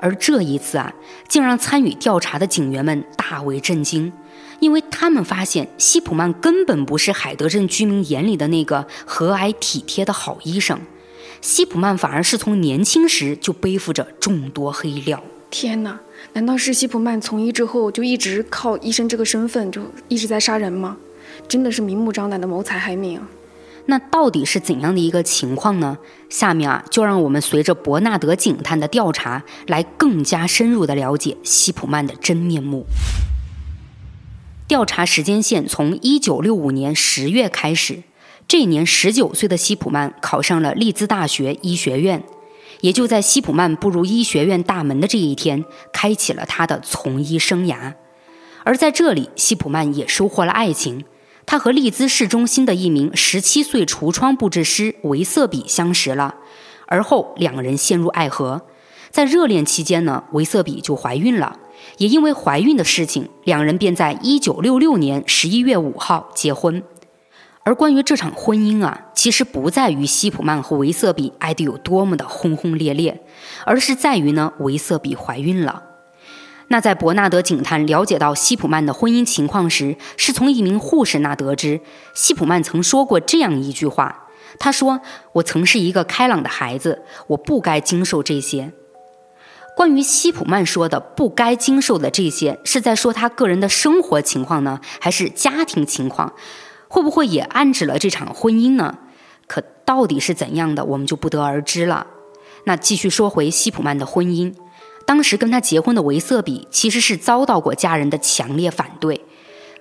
[0.00, 0.92] 而这一次啊，
[1.28, 4.12] 竟让参与调查的警员们大为震惊，
[4.58, 10.80] 因为他们发现西普曼根本不是海德镇居民眼里的那个和蔼体贴的好医生。
[11.42, 15.22] 西普曼反而是从年轻时就背负着众多黑料。
[15.50, 15.98] 天哪，
[16.34, 20.96] 难道是西普曼从医之后就一直靠医生这个身份就一直在杀人吗？
[21.48, 23.28] 真的是明目张胆的谋财害命啊！
[23.86, 25.98] 那到底是怎样的一个情况呢？
[26.30, 32.86] 下面啊，就让我们随着伯纳德警探的调查，来更加深入的了解西普曼的真面目。
[34.68, 38.04] 调查时间线从一九六五年十月开始。
[38.48, 42.22] 这年，十九岁的西普曼考上了利兹大学医学院，
[42.80, 47.94] 也就在西普曼步入医学院大门的这一天，开启了他的从医生涯。
[48.64, 51.04] 而在这里，西普曼也收获了爱情。
[51.44, 56.36] 他和利兹市中心的一名十七岁橱窗布置师维瑟比相识了，
[56.86, 58.62] 而后两人陷入爱河。
[59.10, 61.58] 在热恋期间呢，维瑟比就怀孕了，
[61.98, 66.82] 也因为怀孕的事情，两人便在一九六六年十一月五号结婚。
[67.64, 73.22] 而关于这场婚姻啊，其实不在于西普曼和维瑟比爱得有多么的轰轰烈烈，
[73.64, 75.84] 而是在于呢，维瑟比怀孕了。
[76.68, 81.80] 那在伯纳德警探了解到西普曼的婚姻情况时，是从一名护士那得知，
[82.14, 84.26] 西普曼曾说过这样一句话
[84.58, 85.00] ：“他说，
[85.34, 88.72] 我曾是一个开朗的孩子，我不该经受这些。”
[89.76, 96.32] 关于西普曼说的不该经受的这些，是在说他个人的生活情况呢，还是家庭情况？
[96.92, 98.98] 会不会也暗指了这场婚姻呢？
[99.46, 102.06] 可到底是怎样的，我们就不得而知了。
[102.64, 104.52] 那继续说回西普曼的婚姻，
[105.06, 109.24] 当时跟他结婚的维瑟比其实是遭到过家人的强烈反对，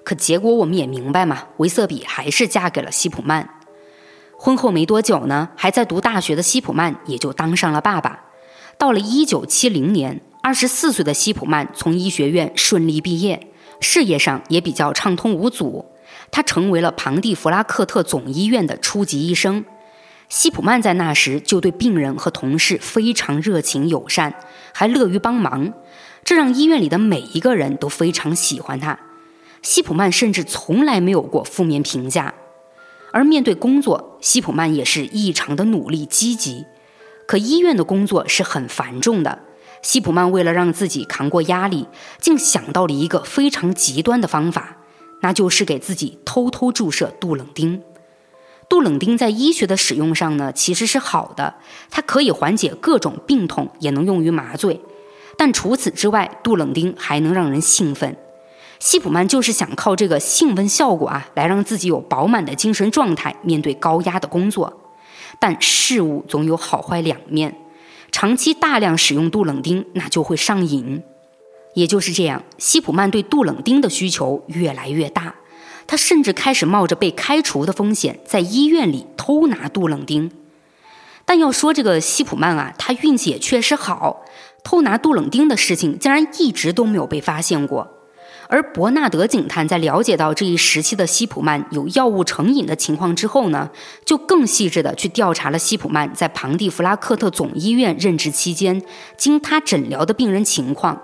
[0.05, 3.55] 可结果我们也明白嘛，维瑟比还是嫁给了西普曼。
[4.37, 8.21] 婚后没多久呢，还在读大学的西普曼也就当上了爸爸。
[8.77, 15.90] 到了一九七零年，二十四岁的西普曼从医学院顺利毕业，事业上也比较畅通无阻。
[16.31, 19.63] 他成为了庞蒂弗拉克特总医院的初级医生。
[20.29, 24.33] 希普曼在那时就对病人和同事非常热情友善，
[24.73, 25.73] 还乐于帮忙，
[26.23, 28.97] 这让医院里的每一个人都非常喜欢他。
[29.61, 32.33] 希普曼甚至从来没有过负面评价。
[33.11, 36.65] 而面对工作，希普曼也是异常的努力积极。
[37.27, 39.39] 可医院的工作是很繁重的，
[39.81, 41.87] 希普曼为了让自己扛过压力，
[42.21, 44.77] 竟想到了一个非常极端的方法。
[45.21, 47.81] 那就是给自己偷偷注射杜冷丁。
[48.67, 51.55] 杜冷丁在医学的使用上呢，其实是好的，
[51.89, 54.79] 它可以缓解各种病痛，也能用于麻醉。
[55.37, 58.15] 但除此之外，杜冷丁还能让人兴奋。
[58.79, 64.81] 西普曼就是想靠这个兴奋效果啊，来让自己有饱满的精神状态，面对高压的工作。
[65.39, 67.55] 但事物总有好坏两面，
[68.11, 71.03] 长期大量使用杜冷丁，那就会上瘾。
[71.73, 75.35] 也就是这样，西普曼对杜冷丁的需求越来越大，
[75.87, 80.31] 他甚至开始冒着被开除的风险，在医院里偷拿杜冷丁。
[81.23, 84.25] 但要说这个西普曼啊，他运气也确实好，
[84.63, 87.87] 偷拿杜冷丁的事情竟然一直都没有被发现过。
[88.49, 93.69] 而伯纳德警探在了解到这一时期的西普曼有药物成瘾的情况之后呢，
[94.03, 98.81] 就更细致的去调查了西普曼在庞蒂弗拉克特总医院任职期间，
[99.15, 101.01] 经他诊疗的病人情况。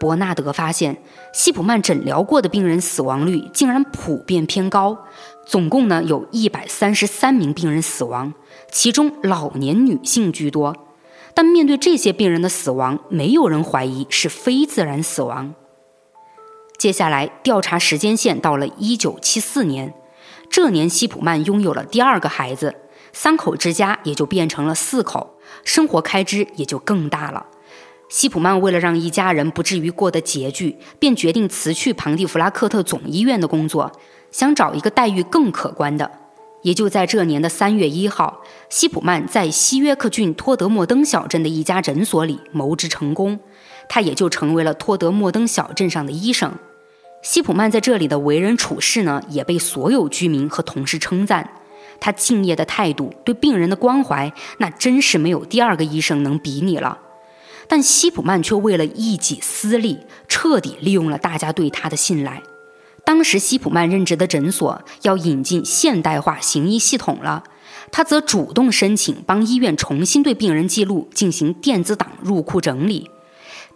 [0.00, 1.02] 伯纳德发现，
[1.32, 5.06] 西普曼诊疗过的病人死亡率竟然普遍偏高，
[5.46, 8.34] 总共呢有一百三十三名病人死亡，
[8.70, 10.76] 其中老年女性居多。
[11.32, 15.54] 但面对这些病人的死亡，没有人怀疑是非自然死亡。
[16.78, 19.94] 接下来调查时间线到了一九七四年，
[20.50, 22.74] 这年西普曼拥有了第二个孩子，
[23.12, 27.46] 三口之家也就变成了四口，生活开支也就更大了。
[28.14, 33.90] 西普曼为了让一家人不至于过得拮据，便决定辞去庞蒂弗拉克特总医院的工作，
[34.30, 36.08] 想找一个待遇更可观的。
[36.62, 43.40] 也就在这年的三月一号，西普曼在西约克郡托德莫登小镇的一家诊所里谋职成功，
[43.88, 46.52] 他也就成为了托德莫登小镇上的医生。
[47.20, 51.50] 西普曼在这里的为人处事呢，也被所有居民和同事称赞。
[51.98, 56.98] 他敬业的态度，对病人的关怀，那真是没有第二个医生能比拟了。
[57.68, 59.98] 但西普曼却为了一己私利，
[60.28, 62.42] 彻底利用了大家对他的信赖。
[63.04, 67.44] 当时西普曼任职的诊所要引进现代化行医系统了，
[67.92, 73.10] 他则主动申请帮医院重新对病人记录进行电子档入库整理。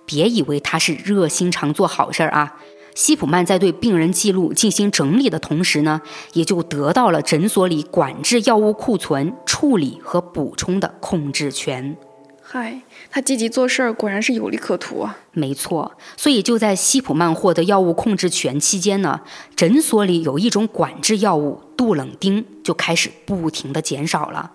[0.06, 2.56] 别以为他是热心肠做好事儿啊！
[2.94, 6.00] 西普曼在对病人记录进行整理的同时呢，
[6.32, 11.96] 也就得到了诊所里管制药物库存、处理和补充的控制权。
[12.42, 15.18] 嗨，他积极做事儿，果然是有利可图啊！
[15.32, 19.20] 没错，所以就在西普曼获得药物控制权期间呢，
[19.56, 24.52] 诊所里有一种管制药物杜冷丁就开始不停的减少了。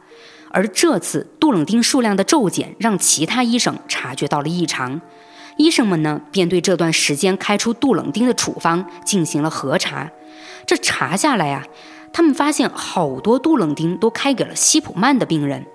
[0.51, 5.01] 而这次杜冷丁数量的骤减，让其他医生察觉到了异常，
[5.57, 10.11] 医生们呢便对这段时间开出杜冷丁的处方进行了核查。
[10.67, 11.65] 这查下来啊，
[12.13, 15.65] 他们发现好多杜冷丁都开给了西普曼的病人。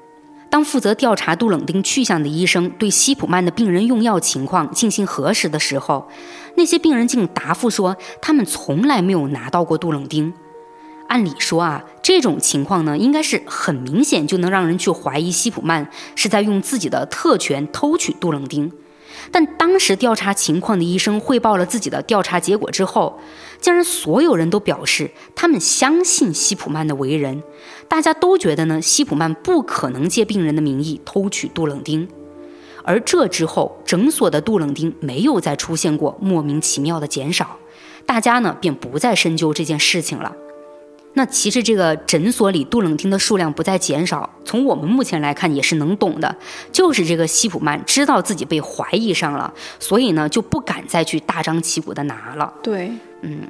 [0.50, 6.08] 当负责调查杜冷丁去向的医生对西普曼的病人用药情况进行核实的时候，
[6.56, 10.32] 那些病人竟答复说他们从来没有拿到过杜冷丁。
[11.08, 18.72] 按理说啊，这种情况呢，应该是很明显就能让人去怀疑西普曼是在用自己的特权偷取杜冷丁。
[19.30, 23.18] 但当时调查情况的医生汇报了自己的调查结果之后，
[23.60, 27.42] 竟然所有人都表示他们相信西普曼的为人，
[27.88, 32.08] 大家都觉得呢，西普曼不可能借病人的名义偷取杜冷丁。
[32.84, 37.58] 而这之后，诊所的杜冷丁没有再出现过莫名其妙的减少，
[38.06, 40.34] 大家呢便不再深究这件事情了。
[41.18, 46.36] 那其实这个诊所里杜冷丁的数量不再减少，从我们目前来看也是能懂的，
[46.70, 52.54] 就是这个西普曼知道自己被怀疑上了，所以呢就不敢再去大张旗鼓的拿了。
[52.62, 53.40] 对，嗯，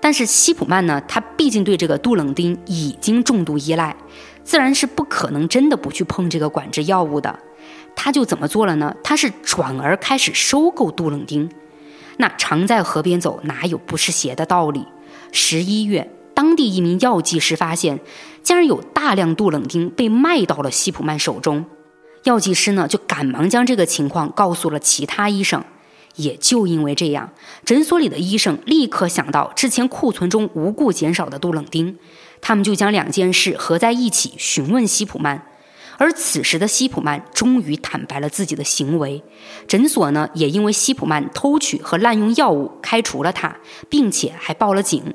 [0.00, 3.94] 但是西普曼呢，他毕竟对这个杜冷丁已经重度依赖，
[4.42, 7.38] 自然是不可能真的不去碰这个管制药物的。
[7.94, 8.96] 他就怎么做了呢？
[9.04, 11.48] 他是转而开始收购杜冷丁。
[12.16, 14.84] 那常在河边走，哪有不湿鞋的道理？
[15.30, 16.10] 十一月。
[16.34, 18.00] 当地一名药剂师发现，
[18.42, 21.64] 竟然有大量杜冷丁被卖到了西普曼手中。
[22.24, 25.62] 药剂师呢，就赶忙将这个情况告诉了其他医生。
[26.16, 27.32] 也就因为这样，
[27.64, 31.96] 诊所里的医生立刻想到之前库存中无故减少的杜冷丁，
[32.42, 35.46] 他们就将两件事合在一起询问西普曼。
[35.96, 39.22] 而此时的西普曼终于坦白了自己的行为，
[39.66, 43.56] 诊所呢也因为西普曼偷取和滥用药物开除了他，
[43.88, 45.14] 并且还报了警。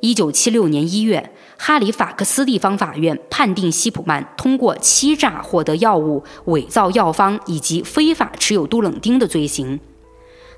[0.00, 9.80] 一九七六年一月，哈里法克斯地方法院判定希普曼通过欺诈获得药物、伪造药方以及非法持有杜冷丁的罪行，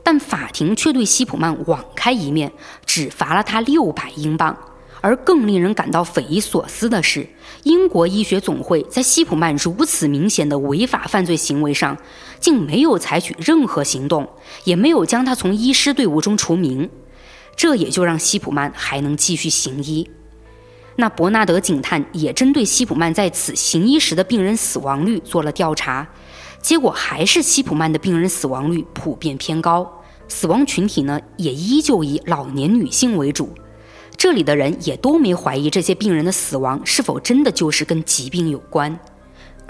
[0.03, 2.53] 但法庭却对希普曼网开一面，
[2.85, 4.57] 只罚了他六百英镑。
[5.03, 7.27] 而更令人感到匪夷所思的是，
[7.63, 11.97] 英国医学总会在希普曼如此明显的违法犯罪行为上，
[12.39, 14.29] 竟没有采取任何行动，
[14.65, 16.91] 也没有将他从医师队伍中除名。
[17.61, 20.09] 这也就让西普曼还能继续行医。
[20.97, 26.09] 那伯纳德警探也针对西普曼在此行医时的病人死亡率做了调查，
[26.63, 33.53] 结果还是西普曼的病人死亡率普遍偏高，死亡群体呢也依旧以老年女性为主。
[34.17, 38.99] 这里的人也都没怀疑这些病人的死亡是否真的就是跟疾病有关。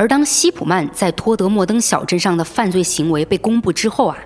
[0.00, 4.16] 而当西普曼在托德莫登小镇上的犯罪行为被公布之后啊，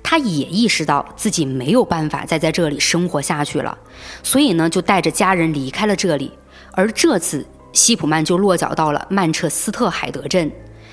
[0.00, 3.76] 他也意识到自己没有办法再在这里生活下去了，
[4.22, 6.30] 所以呢，就带着家人离开了这里。
[6.70, 10.48] 而这次，西普曼就落脚到了曼彻斯特海德镇，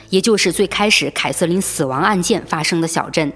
[0.10, 3.32] 也就是最开始凯瑟琳死亡案件发生的小镇。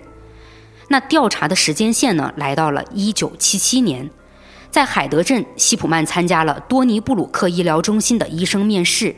[0.87, 4.09] 那调查的时间线呢，来到了1977年，
[4.71, 9.15] 在海德镇，西普曼参加了多尼布鲁克医疗中心的医生面试。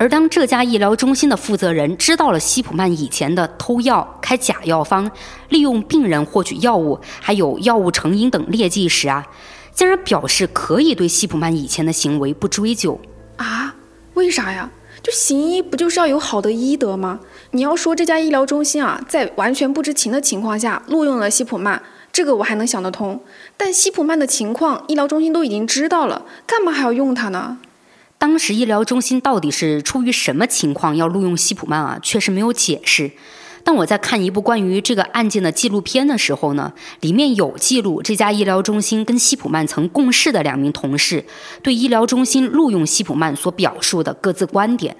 [0.00, 5.10] 而当这家医疗中心的负责人知道了西普曼以前的偷药、开假药方、
[5.50, 9.26] 利用病人获取药物，还有药物成瘾等劣迹时啊，
[9.74, 12.98] 竟然表示可以对西普曼以前的行为不追究
[13.36, 13.74] 啊？
[14.14, 14.70] 为啥呀？
[15.02, 17.20] 就行医不就是要有好的医德吗？
[17.50, 23.22] 你要说这家医疗中心啊，在完全不知情的情况下录用了西普曼，这个我还能想得通。
[23.58, 27.58] 但西普曼的情况，医疗中心都已经知道了，干嘛还要用他呢？
[28.20, 31.98] 当时医疗中心到底是出于什么情况要录用西普曼啊？
[32.02, 33.10] 确实没有解释。
[33.64, 41.24] 但我在看一部关于这个案件的纪录片的时候呢，里面有记录这家医疗中心跟西普曼曾共事的两名同事
[41.62, 44.94] 对医疗中心录用西普曼所表述的各自观点。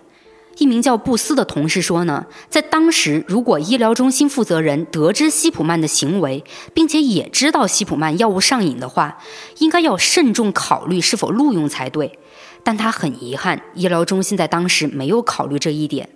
[0.56, 6.42] 一名叫布斯的同事说呢，在当时，如果医疗中心负责人得知西普曼的行为，
[6.72, 9.18] 并且也知道西普曼药物上瘾的话，
[9.58, 12.18] 应该要慎重考虑是否录用才对。
[12.62, 16.08] 但他很遗憾，医疗中心在当时没有考虑这一点。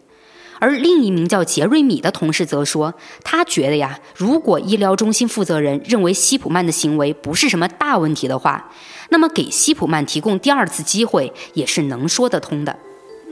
[0.60, 8.70] 而另一名叫杰瑞米的同事则说，他觉得呀，如果医疗中心负责人认为西普曼的行为不是什么大问题的话，
[9.10, 12.76] 那么给西普曼提供第二次机会也是能说得通的。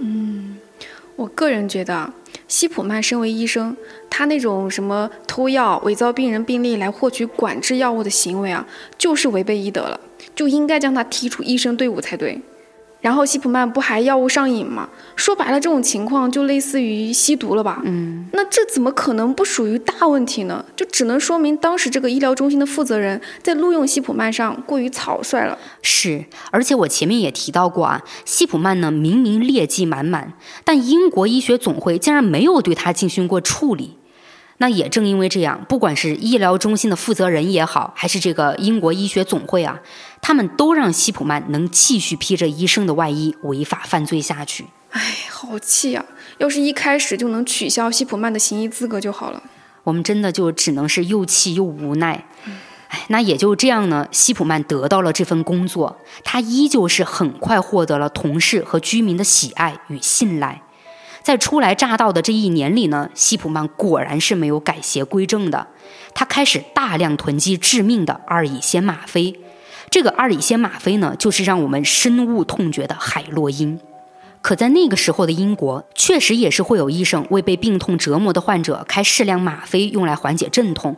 [0.00, 0.58] 嗯。
[1.14, 2.10] 我个人觉得，
[2.48, 3.76] 西普曼身为医生，
[4.10, 10.00] 他那种什么偷药、伪造病人病历来获取管制药物的行为啊，就是违背医德了，
[10.34, 12.40] 就应该将他踢出医生队伍才对。
[13.02, 14.88] 然后西普曼不还药物上瘾吗？
[15.16, 17.82] 说白了，这种情况就类似于吸毒了吧？
[17.84, 20.64] 嗯，那这怎么可能不属于大问题呢？
[20.74, 25.58] 就只能说明当时这个医疗中心的负责人在录用西普曼上过于草率了。
[25.82, 30.32] 是，而且我前面也提到过啊，西普曼呢明明劣迹满满，
[30.64, 33.98] 但英国医学总会竟然没有对他进行过处理。
[34.58, 39.80] 那也正因为这样，不管是医疗中心的负责人也好，还是这个英国医学总会啊，
[40.20, 44.66] 他们都让希普曼能继续披着医生的外衣违法犯罪下去。
[44.90, 45.00] 哎，
[45.30, 46.04] 好气啊！
[46.38, 49.42] 要是一开始就能取消西普曼的行医资格就好了。
[49.84, 52.26] 我们真的就只能是又气又无奈。
[52.88, 60.60] 哎，那也就这样呢，西普曼得到了这份工作，他依旧是很快获得了同事和居民的喜爱与信赖。
[61.22, 65.68] 在初来乍到的这一年里呢，西普曼果然是没有改邪归正的。
[66.14, 69.38] 他开始大量囤积致命的二乙酰吗啡。
[69.88, 73.78] 这个二乙酰吗啡呢，就是让我们深恶痛绝的海洛因。
[74.40, 80.96] 可在那个时候的英国，确实也是会有医生为被病痛折磨的患者开适量吗啡，用来缓解阵痛。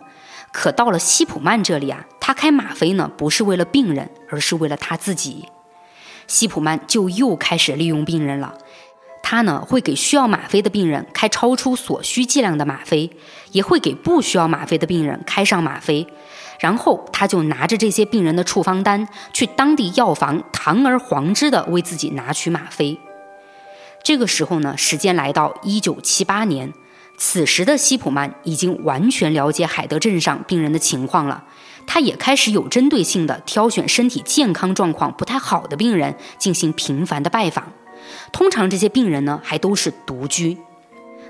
[0.51, 5.45] 可到了西普曼这里啊，他开吗啡呢，不是为了病人，而是为了他自己。
[6.27, 8.55] 西普曼就又开始利用病人了。
[9.27, 13.11] 他呢会给需要吗啡的病人开超出所需剂量的吗啡，
[13.53, 16.07] 也会给不需要吗啡的病人开上吗啡，
[16.61, 23.01] 然后他就拿着这些病人的处方单去当地药房堂而皇之的为自己拿取吗啡。
[24.03, 26.75] 这个时候呢，时间来到一九七八年，
[27.17, 31.45] 此时的西普曼已经完全了解海德镇上病人的情况了，
[31.87, 37.73] 他也开始有针对性的挑选身体健康状况不太好的病人进行频繁的拜访。
[38.35, 40.59] 通常这些病人呢还都是独居，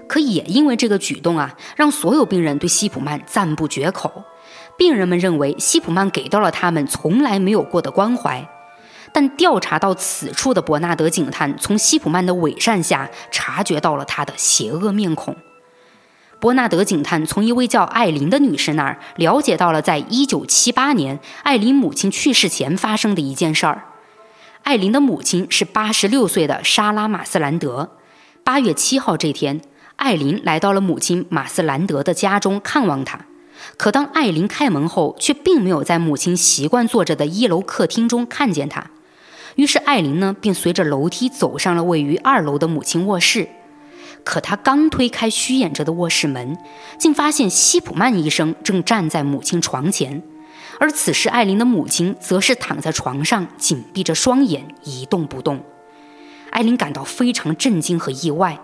[0.08, 4.24] 可也因为这个举动啊，让所有病人对西普曼赞不绝口。
[4.78, 8.48] 病人们认为西普曼给到了他们从来没有过的关怀。
[9.12, 15.36] 但调查到此处的伯纳德警探从西普曼的伪善下察觉到了他的邪恶面孔。
[16.40, 23.84] 伯纳德警探从一位叫艾琳的女士那儿了解到了，在一九七八年艾琳母亲去世前发生的一件事儿。
[24.64, 27.98] 艾琳的母亲是八十六岁的莎拉·马斯兰德。
[28.42, 29.60] 八月七号这天，
[29.96, 33.26] 艾琳来到了母亲马斯兰德的家中看望她。
[33.76, 38.90] 可当艾琳开门后，却并没有在母亲习惯坐着的一楼客厅中看见她。
[39.56, 43.46] 于是艾琳呢，便随着楼梯走上了位于二楼的母亲卧室。
[44.24, 46.56] 可她刚推开虚掩着的卧室门，
[46.98, 50.22] 竟发现西普曼医生正站在母亲床前。
[50.80, 55.60] 而此时，艾琳的母亲则是躺在床上，紧闭着双眼，一动不动。
[56.50, 58.58] 艾琳感到非常震惊和意外。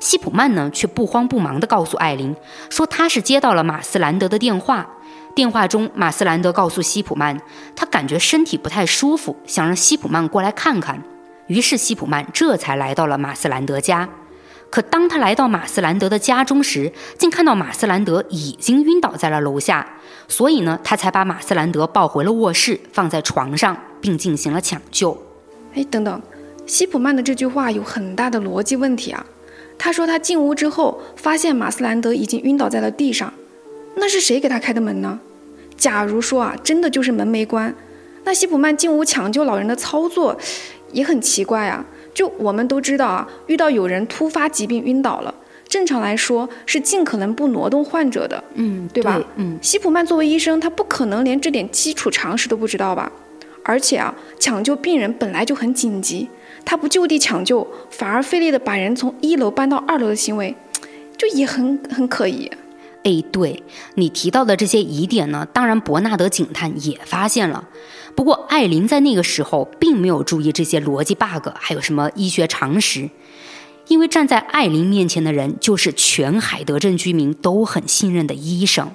[0.00, 2.34] 西普曼呢，却不慌不忙地告诉艾琳，
[2.70, 4.86] 说他是接到了马斯兰德的电话。
[5.34, 7.38] 电话中，马斯兰德告诉西普曼，
[7.74, 11.02] 他感觉身体不太舒服，想让西普曼过来看看。
[11.46, 14.08] 于是，西普曼这才来到了马斯兰德家。
[14.76, 19.86] 可当他来到马斯兰德的家中时，竟看到马斯兰德已经晕倒在了楼下，
[20.28, 25.16] 所以呢，他才把马斯兰德抱回了卧室，放在床上，并进行了抢救。
[25.72, 26.20] 哎，等等，
[26.66, 29.24] 西普曼的这句话有很大的逻辑问题啊！
[29.78, 33.32] 他说他进屋之后发现马斯兰德已经晕倒在了地上，
[33.94, 35.18] 那是谁给他开的门呢？
[35.78, 37.74] 假如说啊，真的就是门没关，
[38.24, 40.36] 那西普曼进屋抢救老人的操作
[40.92, 41.82] 也很奇怪啊。
[42.16, 45.34] 就我们都知道啊，遇到有人突发疾病晕倒了，
[45.68, 49.20] 正常来说是尽可能不挪动患者的，嗯，对吧？
[49.36, 53.12] 嗯，西普曼作为医生，他不可能连这点基础常识都不知道吧？
[53.62, 56.26] 而且啊，抢救病人本来就很紧急，
[56.64, 60.56] 他不就地抢救，反而费力的把人从一楼搬到二楼的行为，
[61.18, 62.50] 就也很很可疑。
[63.02, 63.62] 哎，对
[63.96, 67.68] 你提到的这些疑点呢，当然伯纳德警探也发现了。
[68.16, 73.10] 不过艾琳在那个时候并没有注意这些逻辑 bug，还有什么医学常识，
[73.88, 78.90] 因为站在艾琳面前的人就是全海德镇居民都很信任的医生，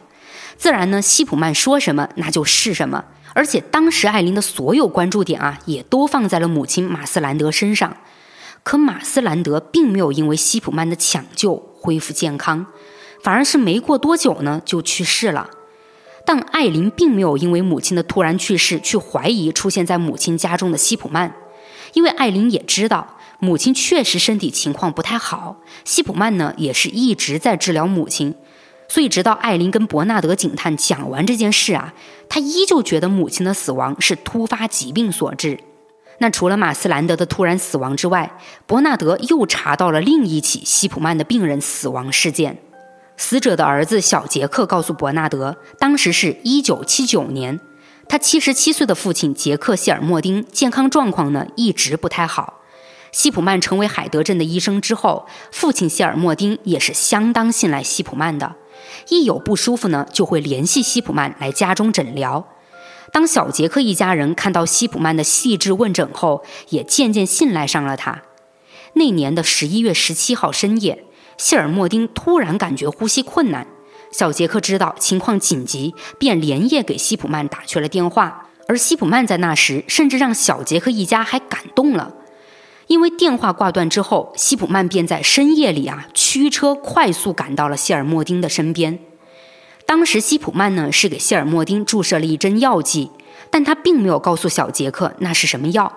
[0.57, 3.05] 自然呢，西普曼说什么那就是什么。
[3.34, 7.95] 而且当时艾琳的所有关注点啊，也都放在了母亲马斯兰德身上。
[8.63, 12.65] 可马斯兰德并没有因为西普曼的抢救恢复健康。
[13.24, 15.49] 反而是没过多久呢，就去世了。
[16.26, 21.34] 但艾琳并没有因为母亲的突然去世去怀疑出现在母亲家中的西普曼，
[21.93, 28.36] 因为艾琳也知道母亲确实身体情况不太好，西普曼呢也是一直在治疗母亲，
[28.88, 31.93] 所以直到艾琳跟伯纳德警探讲完这件事啊，
[32.30, 35.59] 他依旧觉得母亲的死亡是突发疾病所致。
[36.19, 42.59] 那除了马斯兰德的突然死亡之外，伯纳德又查到了另一起西普曼的病人死亡事件。
[43.22, 47.59] 死者的儿子小杰克告诉伯纳德，当时是一九七九年，
[48.09, 52.61] 他七十七岁的父亲杰克谢尔莫丁健康状况呢一直不太好。
[53.11, 58.55] 希普曼成为海德镇的医生之后，父亲谢尔莫丁也是相当信赖希普曼的，
[59.09, 62.47] 一有不舒服呢就会联系希普曼来家中诊疗。
[63.13, 68.24] 当小杰克一家人看到希普曼的细致问诊后，也渐渐信赖上了他。
[68.93, 71.05] 那年的十一月十七号深夜。
[71.41, 73.65] 谢尔莫丁突然感觉呼吸困难，
[74.11, 78.45] 小杰克知道情况紧急，便连夜给西普曼打去了电话。
[78.67, 82.13] 而西普曼在那时甚至让小杰克一家还感动了，
[82.85, 88.99] 因为电话挂断之后，西普曼便在深夜里啊驱车快速赶到了谢尔莫丁的身边。
[89.87, 93.09] 当时西普曼呢是给谢尔莫丁注射了一针药剂，
[93.49, 95.91] 但他并没有告诉小杰克那是什么药，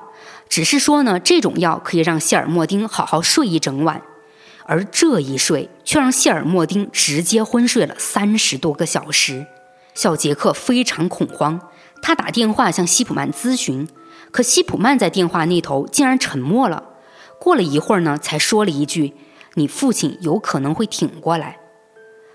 [0.49, 4.01] 只是说呢这种药可以让谢尔莫丁好好睡一整晚。
[4.67, 9.47] 而这一睡，却让谢尔莫丁直接昏睡了三十多个小时。
[9.95, 11.61] 小杰克非常恐慌，
[12.03, 13.89] 他打电话向西普曼咨询，
[14.31, 16.83] 可西普曼在电话那头竟然沉默了。
[17.39, 19.15] 过了一会儿呢，才说了一句
[19.55, 21.59] ：“你父亲有可能会挺过来。”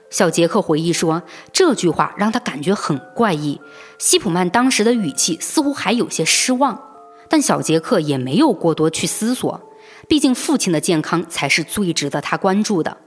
[0.09, 3.59] 小杰克回忆说，这句话让他感觉很怪异。
[3.97, 6.81] 西普曼当时的语气似乎还有些失望，
[7.27, 9.68] 但小杰克也没有过多去思索。
[10.09, 12.97] 毕竟父亲的健康才是最值得他关注的。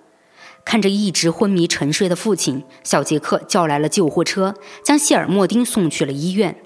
[0.64, 6.56] 看着一直昏迷沉睡的父亲，小杰克叫来了救护车，将谢尔莫丁送去了医院。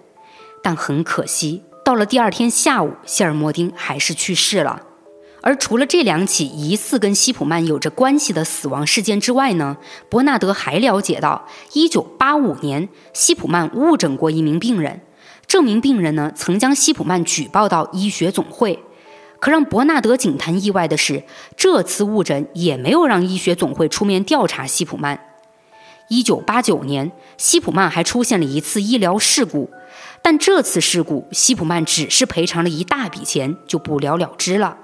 [0.63, 4.83] 但很可惜，到了第二天下午，谢尔莫丁还是去世了。
[5.41, 9.79] 而除了这两起疑似跟西普曼有着关系的死亡事件之外呢，
[10.11, 15.01] 伯纳德还了解到，1985年西普曼误诊过一名病人，
[15.47, 18.83] 这名病人呢曾将西普曼举报到医学总会。
[19.39, 21.25] 可让伯纳德警探意外的是，
[21.57, 25.21] 这次误诊也没有让医学总会出面调查希普曼。
[26.09, 29.71] 一九八九年，希普曼还出现了一次医疗事故，
[30.23, 34.79] 但这次事故希普曼只是赔偿了一大笔钱就不了了之了。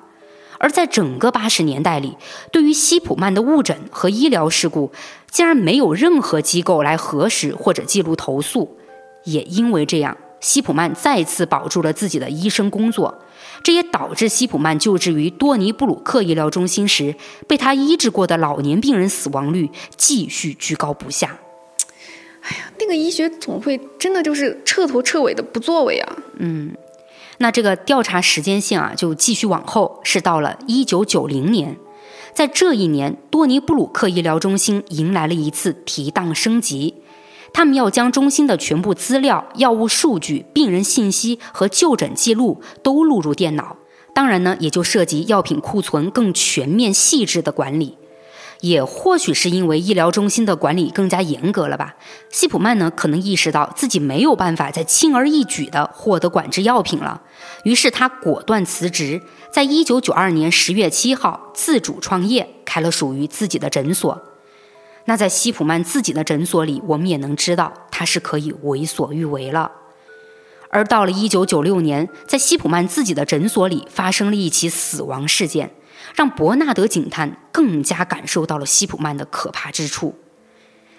[0.59, 2.17] 而在整个八十年代里，
[2.53, 4.93] 对于希普曼的误诊和医疗事故，
[5.29, 8.77] 竟然没有任何机构来核实或者记录投诉。
[9.25, 13.23] 也因为这样，希普曼再次保住了自己的医生工作。
[13.63, 17.15] 这也导致西普曼就职于多尼布鲁克医疗中心时，
[17.47, 21.39] 被他医治过的老年病人死亡率继续居高不下。
[22.43, 26.17] 哎呀，那个医学总会真的就是彻头彻尾的不作为啊！
[26.39, 26.75] 嗯，
[27.39, 31.77] 那这个调查时间线啊，就继续往后，是到了一九九零年。
[32.35, 36.95] 在这一年，多尼布鲁克医疗中心迎来了一次提档升级。
[37.53, 43.77] 他们要将中心的全部资料、药物数据、病人信息和就诊记录都录入电脑。
[44.15, 47.99] 当然呢，也就涉及药品库存更全面、细致的管理。
[48.61, 51.97] 也或许是因为医疗中心的管理更加严格了吧，
[52.31, 57.23] 西普曼呢可能意识到自己没有办法再轻而易举地获得管制药品了，
[57.65, 64.23] 于是他果断辞职，在一九九二年十月七号自主创业，开了属于自己的诊所。
[65.05, 69.71] 那在西普曼自己的诊所里，我们也能知道他是可以为所欲为了。
[70.71, 75.75] 而到了一九九六年，在西普曼自己的诊所里发生了一起死亡事件，
[76.15, 80.15] 让伯纳德警探更加感受到了西普曼的可怕之处。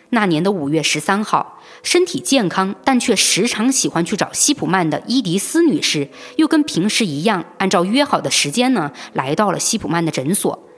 [0.10, 10.70] 那年的五月十三号，身体健康但却时常喜欢去找西普曼的伊迪丝女士，又跟平时一样，按照约好的时间呢，来到了西普曼的诊所。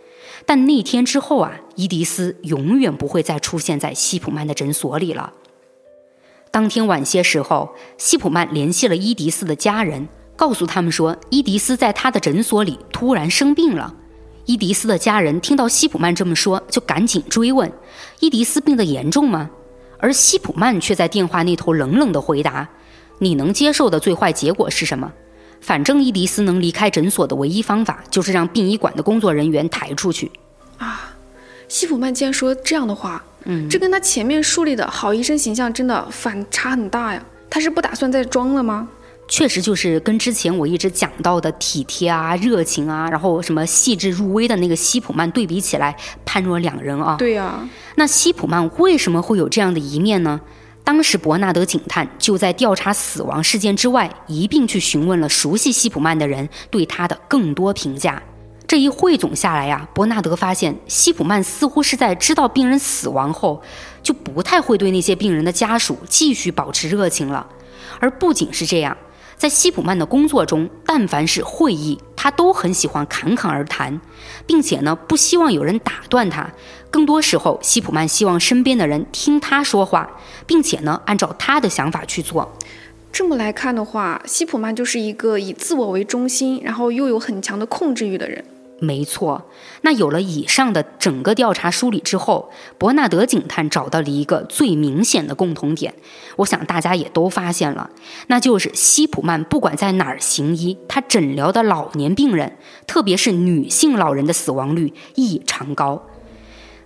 [0.45, 5.33] 但那天之后啊，伊迪丝永远不会再出现在西普曼的诊所里了。
[6.51, 13.93] 当天晚些时候，西普曼联系了伊迪丝的家人，告诉他们说，伊迪丝在他的诊所里突然生病了。
[14.45, 17.71] 伊迪丝的家人听到西普曼这么说，就赶紧追问
[18.21, 19.49] ：“伊迪丝病得严重吗？”
[19.97, 22.69] 而西普曼却在电话那头冷冷地回答
[23.17, 25.11] ：“你能接受的最坏结果是什么？
[25.61, 30.31] 反正伊迪丝能离开诊所的唯一方法，就是让殡仪馆的工作人员抬出去。”
[30.77, 31.15] 啊，
[31.67, 37.23] 西普曼竟然说这样的话，嗯，这跟他前面树立的好医生形象真的反差很大呀。
[37.49, 38.87] 他是不打算再装了吗？
[39.27, 45.95] 确实就是跟之前我一直讲到的体贴啊、热情啊，然后什么细致入微的那个西普曼对比起来，
[46.25, 47.15] 判若两人啊。
[47.17, 50.39] 对呀，那西普曼为什么会有这样的一面呢？
[50.85, 58.21] 当时伯纳德警探就在调查死亡事件之外，一并去询问了熟悉希普曼的人对他的更多评价。
[58.67, 63.61] 这一汇总下来呀，伯纳德发现希普曼似乎是在知道病人死亡后，
[64.03, 67.47] 就不太会对那些病人的家属继续保持热情了。
[67.99, 68.95] 而不仅是这样。
[69.37, 73.99] 在西普曼的工作中，但凡是会议，他都很喜欢侃侃而谈，
[74.45, 76.49] 并且呢，不希望有人打断他。
[76.89, 80.09] 更多时候，西普曼希望身边的人听他说话，
[80.47, 82.53] 并且呢，按照他的想法去做。
[83.11, 88.43] 这么来看的话，西普曼就是一个以自我为中心，然后又有很强的控制欲的人。
[88.79, 89.45] 没错，
[89.83, 95.93] 那有了以上的整个调查梳理之后，伯纳德警探找到了一个最明显的共同点，
[96.35, 97.89] 我想大家也都发现了，
[98.27, 106.05] 那就是西普曼不管在哪儿行医，他诊疗的老年病人，特别是女性老人的死亡率异常高。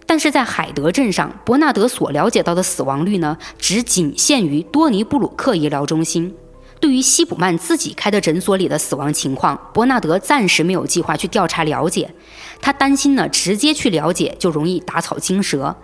[0.05, 6.35] 但是在海德镇上，伯纳德所了解到的死亡率呢，只仅限于多尼布鲁克医疗中心。
[6.79, 12.13] 对于希普曼自己开的诊所里的死亡情况，伯纳德暂时没有计划去调查了解。
[12.61, 15.75] 他担心呢，直接去了解就容易打草惊蛇。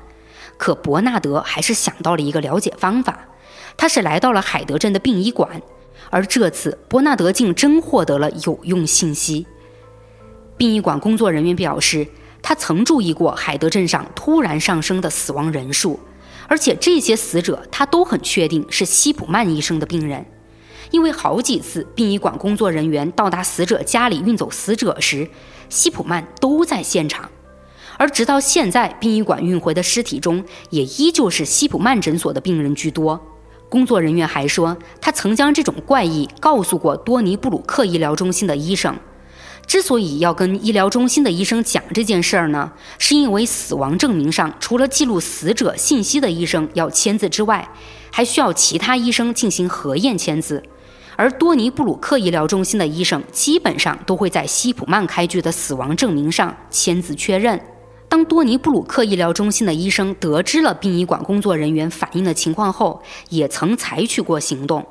[0.58, 3.28] 可伯纳德还是想到了一个了解方法，
[3.76, 5.62] 他是来到了海德镇的殡仪馆，
[6.10, 9.46] 而这次伯纳德竟真获得了有用信息。
[10.56, 12.08] 殡仪馆工作人员表示，
[12.42, 16.00] 他曾注意过海德镇上突然上升的死亡人数，
[16.48, 20.26] 而且这些死者他都很确定是希普曼医生的病人。
[20.96, 25.28] 因为好几次殡仪馆工作人员到达死者家里运走死者时，
[25.68, 27.30] 西普曼都在现场，
[27.98, 33.22] 而直到现在，殡仪馆运回的尸体中也依旧是西普曼诊所的病人居多。
[33.68, 38.96] 工作人员还说，他曾将这种怪异告诉过多尼布鲁克医疗中心的医生。
[39.68, 47.68] 之所以要跟医疗中心的医生讲这件事儿呢，是因为死亡证明上除了记录死者信息的医生要签字之外，
[48.12, 50.64] 还需要其他医生进行核验签字。
[51.18, 57.60] 而多尼布鲁克医疗中心的医生基本上都会在西普曼开具的死亡证明上签字确认。
[58.08, 64.86] 当多尼布鲁克医疗中心的医生得知了殡仪馆工作人员反映的情况后，也曾采取过行动。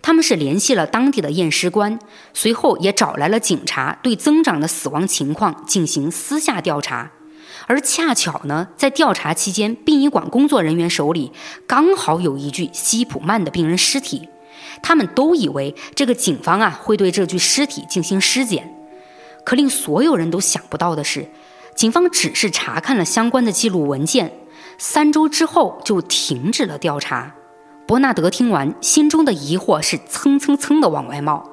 [0.00, 1.98] 他们是联系了当地的验尸官，
[2.32, 7.10] 随后也找来了警察，对增长的死亡情况进行私下调查。
[7.66, 11.32] 而恰巧呢，在调查期间，殡仪馆工作人员手里
[11.66, 14.28] 刚好有一具西普曼的病人尸体。
[14.82, 18.74] 他们都以为这个警方啊会对这具尸体进行尸检，
[19.44, 21.28] 可令所有人都想不到的是，
[21.74, 24.32] 警方只是查看了相关的记录文件，
[24.78, 27.34] 三周之后就停止了调查。
[27.86, 31.50] 伯纳德听完，心中的疑惑是蹭蹭蹭的往外冒，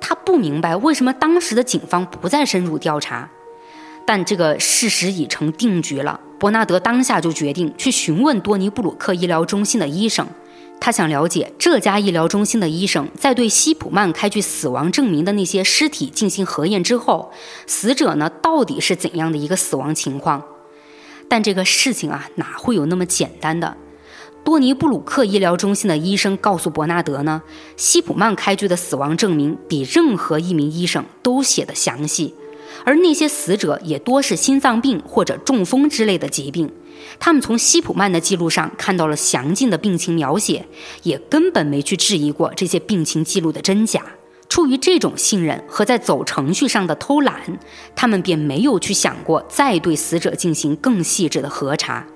[0.00, 3.28] 他不明白为什么当时的警方不再深入调查，
[4.06, 6.20] 但这个事实已成定局了。
[6.38, 10.26] 伯纳德当下就决定去询问多尼布鲁克医疗中心的医生。
[10.80, 17.32] 他想了解这家医疗中心的医生在对西普曼开具死亡证明的那些尸体进行核验之后，
[17.66, 20.44] 死者呢到底是怎样的一个死亡情况？
[21.28, 23.76] 但这个事情啊哪会有那么简单的？
[24.44, 27.42] 多尼布鲁克医疗中心的医生告诉伯纳德呢，
[27.76, 32.32] 西普曼开具的死亡证明比任何一名医生都写的详细，
[32.84, 36.70] 而那些死者也多是心脏病或者中风之类的疾病。
[37.18, 40.66] 他们从西普曼的记录上看到了详尽的病情描写，
[41.02, 44.02] 也根本没去质疑过这些病情记录的真假。
[44.48, 47.58] 出于这种信任和在走程序上的偷懒，
[47.94, 52.06] 他们便没有去想过再对死者进行更细致的核查。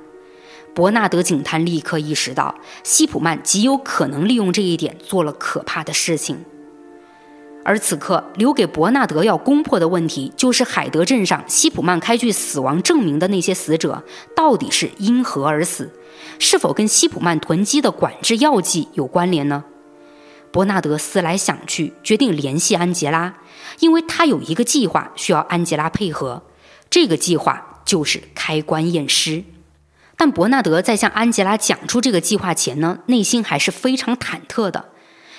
[0.73, 2.55] 伯纳德警探立刻意识到，
[2.85, 6.45] 西普曼极有可能利用这一点做了可怕的事情。
[7.63, 14.03] 而此刻留给伯纳德要攻破的问题，就是海德镇上西普曼开具死亡证明的那些死者，
[14.35, 15.91] 到底是因何而死？
[16.39, 19.65] 是否跟西普曼囤积的管制药剂有关联呢？
[20.51, 23.35] 伯纳德思来想去，决定联系安吉拉，
[23.79, 26.43] 因为他有一个计划需要安吉拉配合。
[26.89, 29.45] 这个计划就是开棺验尸。
[30.17, 34.87] 但伯纳德在向安吉拉讲出这个计划前呢，内心还是非常忐忑的。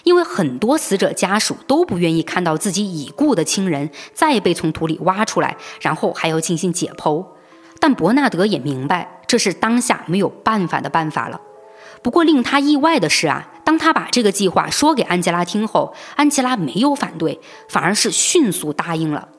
[0.03, 7.25] 因为很多死者家属都不愿意看到自己已故的亲人再被从土里挖出来，然后还要进行解剖。
[7.79, 11.41] 但伯纳德也明白，这是当下没有办法的办法了。
[12.03, 17.39] 不过令他意外的是啊，当他把这个计划说给安吉拉听后，安吉拉没有反对，
[17.69, 19.29] 反而是迅速答应了。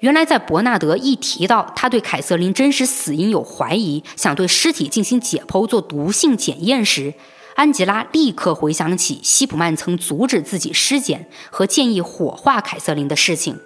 [0.00, 7.14] 原来，在伯纳德一提到他对凯瑟琳真实死因有怀疑，想对尸体进行解剖做毒性检验时，
[7.54, 13.58] 安吉拉立刻回想起希普曼曾阻止自己尸检和建议火化凯瑟琳的事情。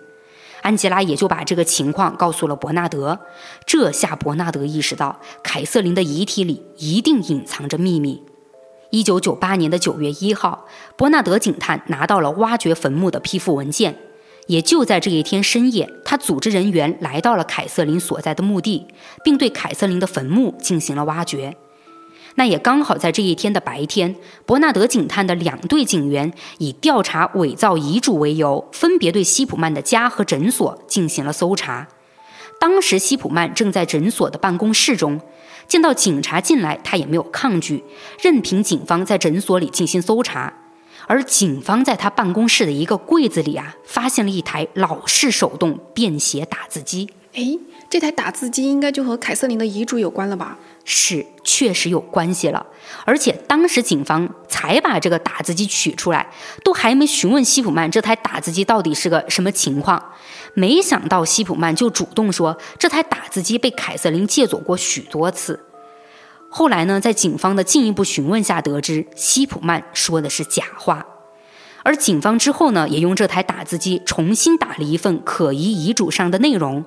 [0.63, 3.21] 安吉拉也就把这个情况告诉了伯纳德，
[3.65, 8.23] 这下伯纳德意识到凯瑟琳的遗体里一定隐藏着秘密。
[8.91, 10.67] 一九九八年的九月一号，
[10.97, 13.97] 伯纳德警探拿到了挖掘坟墓的批复文件。
[14.47, 18.87] 也就在这一天深夜，他组织人员来到了凯瑟琳所在的墓地，
[19.25, 21.57] 并对凯瑟琳的坟墓进行了挖掘。
[22.37, 24.15] 那也刚好在这一天的白天，
[24.45, 31.89] 伯纳德警探的两队警员以调查伪造遗嘱为由，分别对西普曼的家和诊所进行了搜查。
[32.61, 35.21] 当时西普曼正在诊所的办公室中，
[35.67, 37.85] 见到警察进来，他也没有抗拒，
[38.23, 40.53] 任凭警方在诊所里进行搜查。
[41.07, 47.09] 而警方在他办公室的一个柜子里啊，发现了一台老式手动便携打字机。
[47.35, 47.59] 哎，
[47.89, 50.59] 这台打字机应该就和凯瑟琳的遗嘱有关了吧？
[50.85, 52.67] 是，确实有关系了。
[53.07, 56.29] 而且当时警方才把这个打字机取出来，
[56.63, 60.13] 都还没询问西普曼这台打字机到底是个什么情况。
[60.53, 65.61] 没想到西普曼就主动说，这台打字机被凯瑟琳借走过许多次。
[66.49, 71.07] 后来呢，在警方的进一步询问下，得知西普曼说的是假话。
[71.83, 76.85] 而警方之后呢，也用这台打字机重新打了一份可疑遗嘱上的内容。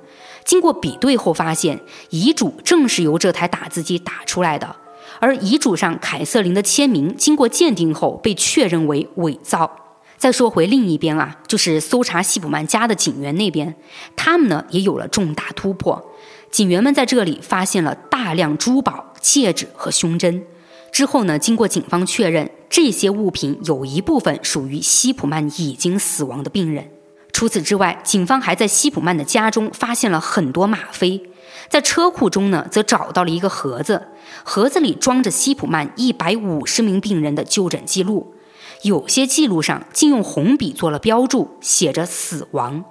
[0.49, 1.79] 经过比对后，发现
[2.09, 4.75] 遗嘱正是由这台打字机打出来的，
[5.19, 9.69] 而遗嘱上凯瑟琳的签名经过鉴定后被确认为伪造。
[10.17, 13.75] 再说回另一边啊，就是搜查西普曼家的警员那边，
[14.15, 16.03] 他们呢也有了重大突破。
[16.49, 20.43] 警员们在这里发现了大量珠宝、戒指和胸针。
[20.91, 26.89] 之后呢，经过警方确认，这些物品有一部分属于西普曼已经死亡的病人。
[27.31, 31.21] 除此之外，警方还在西普曼的家中发现了很多吗啡，
[31.69, 34.07] 在车库中呢，则找到了一个盒子，
[34.43, 38.33] 盒子里装着西普曼一百五十名病人的就诊记录，
[38.81, 42.83] 有些记录上竟用红笔做了标注，写着“死亡”。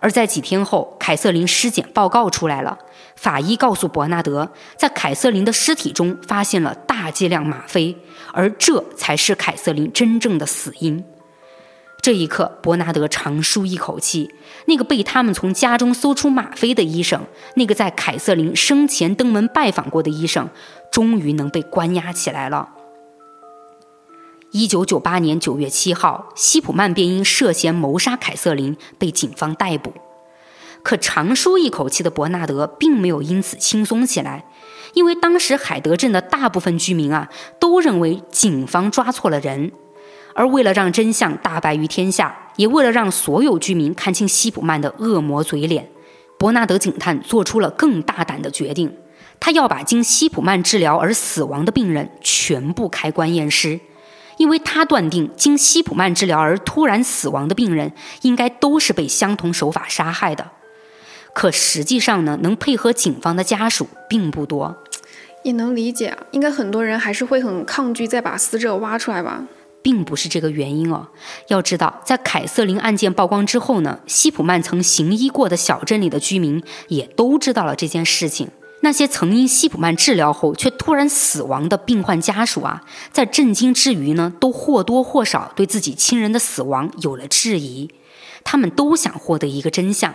[0.00, 2.78] 而在几天后，凯瑟琳尸检报告出来了。
[3.16, 7.96] 法医告诉伯纳德，在凯瑟琳的尸体中发现了大剂量吗啡，
[8.32, 11.02] 而这才是凯瑟琳真正的死因。
[12.04, 14.34] 这一刻，伯纳德长舒一口气。
[14.66, 17.22] 那个被他们从家中搜出吗啡的医生，
[17.56, 20.50] 那个在凯瑟琳生前登门拜访过的医生，
[20.92, 22.68] 终于能被关押起来了。
[24.50, 29.94] 一九九八年九月七号，西普曼便因涉嫌谋杀凯瑟琳被警方逮捕。
[30.82, 34.44] 可长舒一口气的伯纳德并没有因此轻松起来，
[34.92, 39.72] 因为当时海德镇的大部分居民啊都认为警方抓错了人。
[40.34, 45.88] 而为了让真相大白于天下，也为了让所有居民看清西普曼的恶魔嘴脸，
[46.38, 48.94] 伯纳德警探做出了更大胆的决定：
[49.38, 53.80] 他要把经西普曼治疗而死亡的病人全部开棺验尸。
[54.36, 60.50] 因为他断定，经西普曼治疗而突然死亡的病人，应该都是被相同手法杀害的。
[61.32, 64.76] 可实际上呢，能配合警方的家属并不多。
[65.44, 69.44] 也能理解，应该很多人还是会很抗拒再把死者挖出来吧？
[69.84, 71.06] 并不是这个原因哦。
[71.48, 78.48] 要知道，在凯瑟琳案件曝光之后呢，西普曼曾行医过的小镇里的居民也都知道了这件事情。
[78.80, 82.82] 那些曾因西普曼治疗后却突然死亡的病患家属啊，
[83.12, 87.90] 在震惊之余呢，都或多或少对自己亲人的死亡有了质疑。
[88.42, 90.14] 他们都想获得一个真相，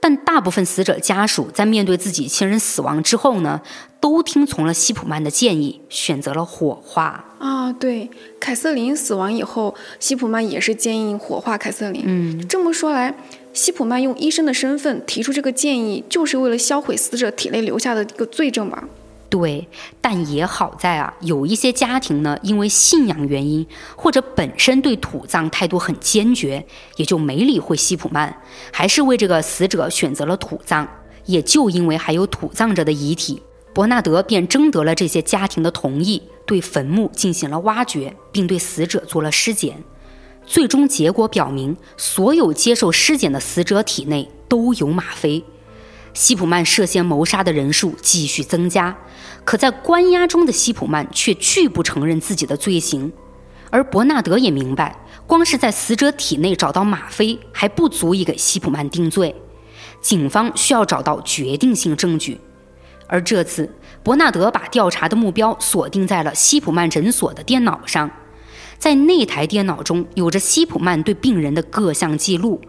[0.00, 3.60] 但大部分死者家属在面对自己亲人死亡之后呢，
[4.00, 7.31] 都听从了西普曼的建议，选择了火化。
[7.42, 12.04] 啊，对，凯瑟琳死亡以后，西普曼也是建议火化凯瑟琳。
[12.06, 13.12] 嗯，这么说来。
[13.52, 18.84] 西普曼用医生的身份提出这个建议，就是为了销毁死者体内留下的一个罪证吧？
[19.28, 19.66] 对，
[20.00, 23.66] 但也好在啊，有一些家庭呢，因为信仰原因，
[23.96, 26.64] 或者本身对土葬态度很坚决，
[26.94, 28.32] 也就没理会西普曼，
[28.70, 30.88] 还是为这个死者选择了土葬。
[31.26, 33.42] 也就因为还有土葬者的遗体，
[33.74, 39.82] 伯纳德便征得了这些家庭的同意，对坟墓进行了挖掘，并对死者做了尸检。
[40.44, 45.44] 最终结果表明，所有接受尸检的死者体内都有吗啡。
[46.14, 48.98] 西普曼涉嫌谋杀的人数继续增加，
[49.44, 53.12] 可在关押中的西普曼却拒不承认自己的罪行。
[53.70, 59.34] 而伯纳德也明白，光是在死者体内找到吗啡还不足以给西普曼定罪，
[60.02, 62.38] 警方需要找到决定性证据。
[63.06, 68.10] 而这次，伯纳德把调查的目标锁定在了西普曼诊所的电脑上，
[68.78, 72.60] 在那台电脑中有着西普曼对病人的各项记录，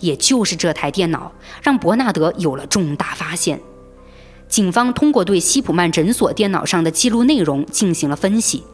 [0.00, 1.30] 也就是这台电脑
[1.62, 3.60] 让伯纳德有了重大发现。
[4.48, 8.64] 警方通过对西普曼诊所电脑上的记录内容进行了分析，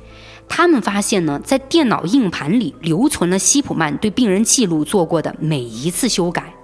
[0.49, 6.55] 他们发现呢，在电脑硬盘里留存了西普曼对病人记录做过的每一次修改。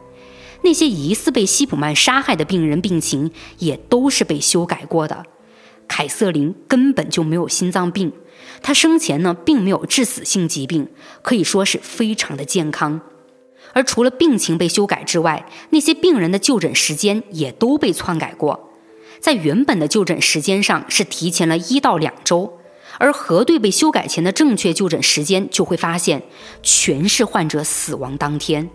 [0.62, 5.26] 那些疑似被西普曼杀害的病人病情也都是被修改过的。
[5.87, 8.12] 凯瑟琳根本就没有心脏病，
[8.62, 10.89] 她生前呢并没有致死性疾病，
[11.22, 13.01] 可以说是非常的健康。
[13.72, 18.70] 而除了病情被修改之外，那些病人的就诊时间也都被篡改过，
[19.18, 22.59] 在原本的就诊时间上是提前了一到两周，
[22.99, 26.22] 而核对被修改前的正确就诊时间，就会发现
[26.62, 28.70] 全是患者死亡当天。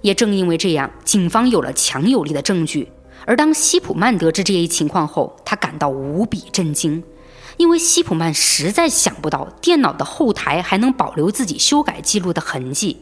[0.00, 2.88] 也正因为这样，警方有了强有力的证据。
[3.24, 7.02] 而当西普曼得知这一情况后，他感到无比震惊，
[7.56, 12.98] 因为西普曼实在想不到电脑的后台还能保留自己修改记录的痕迹。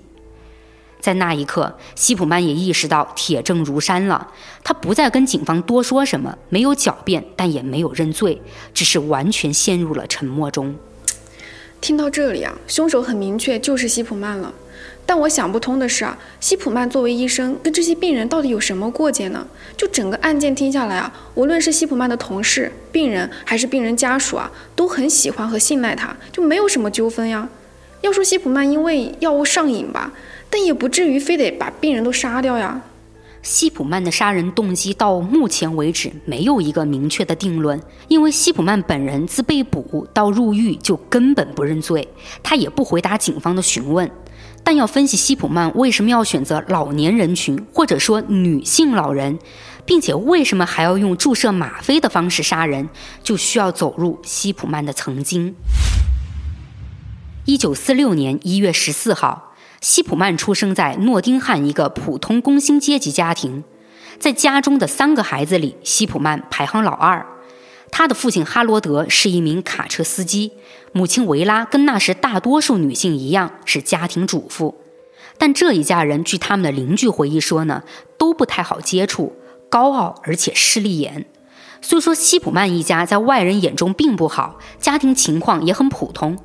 [1.00, 4.28] 在那一刻，西普曼也意识到铁证如山了。
[4.62, 8.42] 他不再跟警方多说什么，没有狡辩，但也没有认罪，
[8.74, 10.76] 只是完全陷入了沉默中。
[11.80, 14.52] 听到这里啊，凶手很明确，就是西普曼了。
[15.10, 19.44] 但我想不通的是啊，西普曼作为医生，跟这些病人到底有什么过节呢？
[19.76, 27.48] 就整个案件听下来啊，无论是西普曼的同事、病人，还是病人家属啊，都很喜欢和信赖他，就没有什么纠纷呀。
[28.02, 30.12] 要说西普曼因为药物上瘾吧，
[30.48, 32.80] 但也不至于非得把病人都杀掉呀。
[33.42, 42.06] 西普曼的杀人动机到目前为止没有一个明确的定论，因为西普曼本人自被捕到入狱就根本不认罪，
[42.44, 44.08] 他也不回答警方的询问。
[44.70, 49.36] 但要分析西普曼为什么要选择老年人群，或者说女性老人，
[49.84, 52.88] 并且为什么还要用注射吗啡的方式杀人，
[53.20, 55.56] 就需要走入西普曼的曾经。
[57.46, 63.64] 一九四六年一月十四号，西普曼出生在诺丁汉一个普通工薪阶级家庭，
[64.20, 67.26] 在家中的三个孩子里，西普曼排行老二。
[67.90, 70.52] 他的父亲哈罗德是一名卡车司机，
[70.92, 74.76] 母亲维拉跟那时大多数女性一样是家庭主妇。
[75.36, 77.82] 但这一家人据他们的邻居回忆说呢，
[78.18, 79.34] 都不太好接触，
[79.68, 81.26] 高傲而且势利眼。
[81.82, 86.36] 虽说西普曼一家在外人眼中并不好，家庭情况也很普通，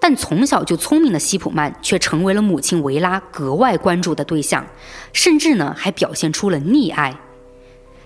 [0.00, 4.66] 但从小就聪明的西普曼却成为了母亲维拉格外关注的对象，
[5.12, 7.14] 甚至呢还表现出了溺爱。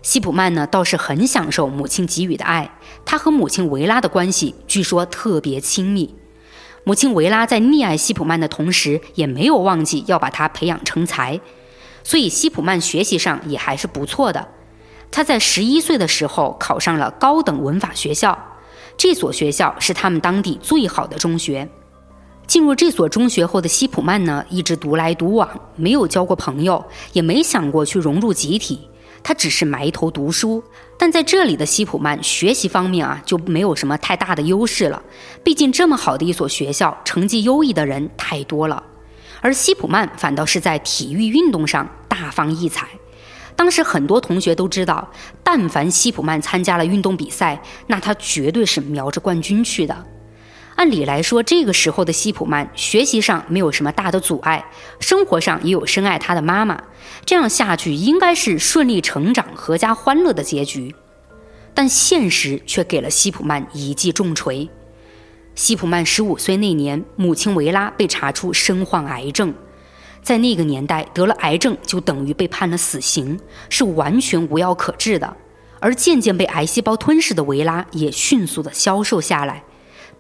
[0.05, 2.71] 西普曼呢倒是很享受母亲给予的爱，
[3.07, 6.15] 他和母亲维拉的关系据说特别亲密。
[6.85, 11.41] 母亲维拉在溺爱西普曼的同时，也没有忘记要把他培养成才，
[12.03, 14.47] 所以西普曼学习上也还是不错的。
[15.11, 18.39] 他在十一岁的时候考上了高等文法学校，
[18.99, 21.67] 这所学校是他们当地最好的中学。
[22.47, 26.85] 进入这所中学后的西普曼呢，一直独来独往，没有交过朋友，
[27.15, 28.81] 也没想过去融入集体。
[29.25, 30.63] 他只是埋头读书，
[30.99, 35.03] 但在这里的西普曼学习方面啊就没有什么太大的优势了。
[35.43, 38.83] 毕竟这么好的一所学校，成绩优异的人太多了，
[39.41, 42.87] 而西普曼反倒是在体育运动上大放异彩。
[43.57, 45.11] 当时很多同学都知道，
[45.43, 50.07] 但凡西普曼参加了运动比赛，那他绝对是瞄着冠军去的。
[50.77, 54.65] 按理来说，这个时候的西普曼学习上没有什么大的阻碍，
[54.99, 56.83] 生活上也有深爱他的妈妈，
[57.25, 60.95] 这样下去应该是顺利成长、阖家欢乐的结局。
[61.73, 64.69] 但现实却给了西普曼一记重锤。
[65.55, 69.55] 西普曼十五岁那年，母亲维拉被查出身患癌症，
[70.23, 75.37] 在那个年代，得了癌症就等于被判了死刑，是完全无药可治的。
[75.79, 79.63] 而渐渐被癌细胞吞噬的维拉也迅速的消瘦下来。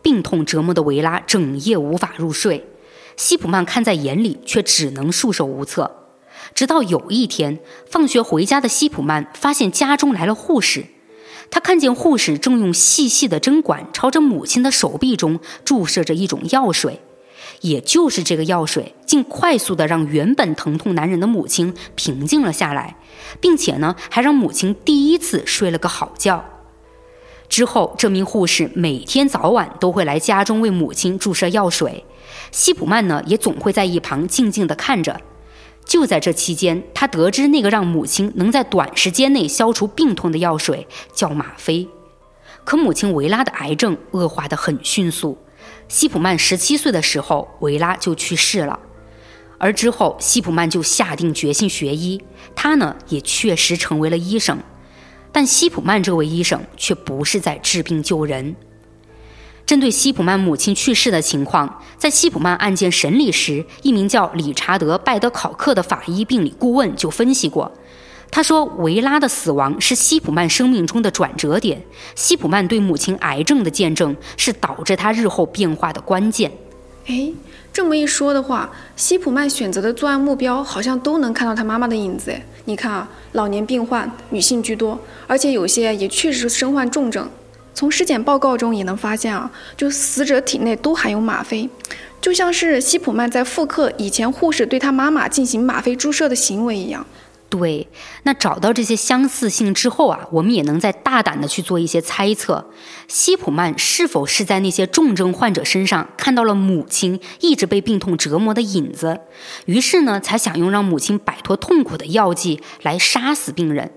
[0.04, 2.68] 病痛折磨的维拉整夜无法入睡，
[3.16, 5.90] 西普曼看在眼里，却只能束手无策。
[6.54, 7.58] 直到有一天，
[7.90, 10.84] 放学回家的西普曼发现家中来了护士，
[11.50, 17.00] 他看见护士正用细细的针管朝着母亲的手臂中注射着一种药水，
[17.62, 22.98] 也就是这个药水，竟快速的让原本疼痛难忍的母亲平静了下来，
[23.40, 26.44] 并且呢，还让母亲第一次睡了个好觉。
[27.48, 32.04] 之后，这名护士每天早晚都会来家中为母亲注射药水，
[32.50, 35.20] 西普曼呢也总会在一旁静静地看着。
[35.84, 41.86] 就在这期间，他得知那个让母亲能在短时间内消除病痛的药水叫吗啡。
[42.64, 45.36] 可母亲维拉的癌症恶化得很迅速，
[45.86, 48.80] 西普曼十七岁的时候，维拉就去世了。
[49.58, 52.20] 而之后，西普曼就下定决心学医，
[52.56, 54.58] 他呢也确实成为了医生。
[55.34, 58.54] 但希普曼这位医生却不是在治病救人。
[59.66, 67.72] 针对希普曼母亲去世的情况，在希普曼案件审理时，一名叫理查德·拜德考克的法医病理顾问就分析过。
[68.30, 71.82] 他说，维拉的死亡是希普曼生命中的转折点，
[72.14, 76.52] 希普曼对母亲癌症的见证是导致他日后变化的关键。
[77.06, 77.32] 哎，
[77.74, 82.30] 这么一说的话，西普曼选择的作案目标好像都能看到他妈妈的影子。
[82.30, 84.96] 哎，你看啊，老年病患，女性居多，
[85.26, 87.28] 而且有些也确实身患重症。
[87.74, 91.68] 从尸检报告中也能发现啊，就死者体内都含有吗啡，
[92.20, 97.04] 就像是西普曼在复刻以前护士对他妈妈进行吗啡注射的行为一样。
[97.56, 97.88] 对，
[98.24, 102.68] 那找到这些相似性之后啊，我们也能再大胆的去做一些猜测：
[103.06, 109.20] 西普曼是否是在那些重症患者身上看到了母亲一直被病痛折磨的影子，
[109.66, 113.92] 于是呢，才想用让母亲摆脱痛苦的药剂来杀死病人？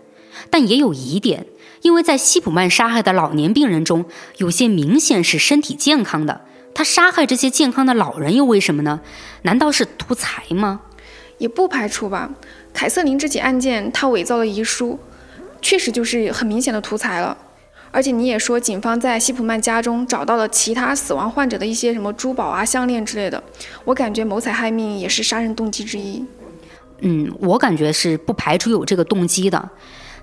[0.51, 1.47] 但也有疑点，
[1.81, 4.05] 因为在西普曼杀害的老年病人中，
[4.37, 6.41] 有些明显是身体健康的，
[6.75, 9.01] 他杀害这些健康的老人又为什么呢？
[9.41, 10.81] 难道是图财吗？
[11.39, 12.31] 也不排除吧。
[12.77, 14.99] 凯瑟琳这起案件，他伪造了遗书，
[15.63, 17.35] 确实就是很明显的图财了。
[17.89, 23.43] 而且你也说，警方在西普曼家中找到了其他死亡患者的一些什么珠宝啊、项链之类的，
[23.83, 26.23] 我感觉谋财害命也是杀人动机之一。
[26.99, 29.71] 嗯，我感觉是不排除有这个动机的，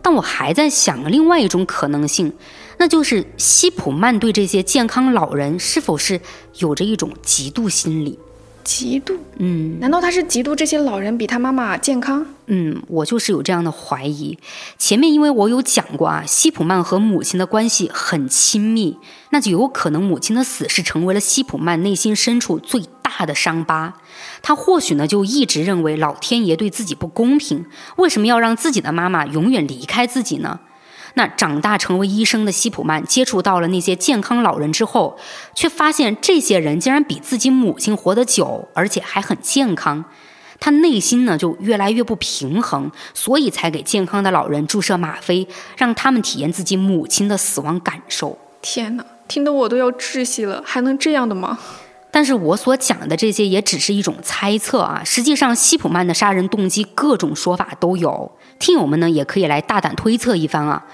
[0.01, 2.33] 但我还在想另外一种可能性，
[2.79, 6.21] 那就是西普曼对这些健康老人是否是
[6.59, 8.17] 有着一种嫉妒心理。
[8.65, 12.27] 嫉妒，嗯，难道他是嫉妒这些老人比他妈妈健康？
[12.47, 14.39] 嗯，我就是有这样的怀疑。
[14.79, 18.99] 前面因为我有讲过啊，西普曼和母亲的关系很亲密，
[19.31, 23.95] 那就有可能母亲的死是成为了西普曼内心深处最大的伤疤。
[24.43, 30.61] 他或许呢就一直认为老天爷对自己不公平，为什么要让自己的妈妈永远离开自己呢？
[31.15, 35.17] 那长大成为医生的西普曼接触到了那些健康老人之后，
[35.55, 40.05] 却发现这些人竟然比自己母亲活得久，而且还很健康。
[40.61, 45.47] 他内心呢就越来越不平衡，所以才给健康的老人注射吗啡，
[45.77, 48.39] 让他们体验自己母亲的死亡感受。
[48.63, 51.59] 天哪，听得我都要窒息了，还能这样的吗？
[52.11, 58.33] 但是我所讲的这些也只是一种猜测啊，实际上西普曼的杀人动机各种说法都有。
[58.59, 60.85] 听友们呢，也可以来大胆推测一番啊。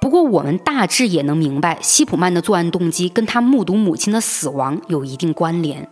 [0.00, 5.88] 不过我们大致也能明白，西普曼的作案动机跟他目睹母亲的死亡有一定关联。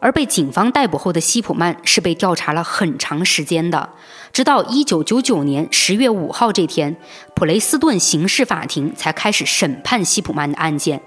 [0.00, 3.88] 而被警方逮捕后的西普曼是被调查了很长时间的，
[4.32, 6.96] 直到一九九九年十月五号这天，
[7.34, 11.00] 普雷斯顿刑事法庭才开始审判西普曼的案件。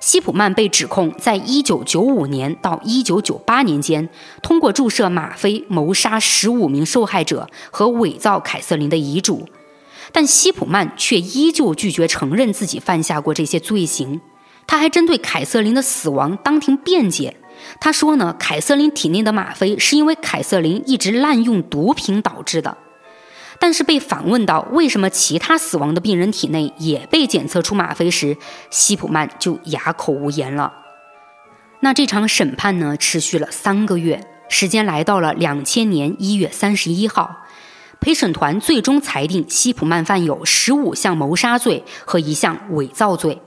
[0.00, 4.08] 西普曼被指控在一九九五年到一九九八年间，
[4.42, 9.46] 通过注射吗啡谋杀十五名受害者和伪造凯瑟琳的遗嘱，
[10.10, 14.22] 但西普曼却依旧拒绝承认自己犯下过这些罪行。
[14.66, 17.36] 他还针对凯瑟琳的死亡当庭辩解，
[17.78, 22.78] 他说呢，凯瑟琳体内的吗啡是因为凯瑟琳一直滥用毒品导致的。
[23.60, 28.38] 但是被反问到为什么其他死亡的病人体内也被检测出吗啡时，
[28.70, 30.72] 希普曼就哑口无言了。
[31.80, 37.44] 那这场审判呢，持续了三个月，时间来到了两千年一月三十一号，
[38.00, 43.42] 陪审团最终裁定希普曼犯有十五项谋杀罪和一项伪造罪。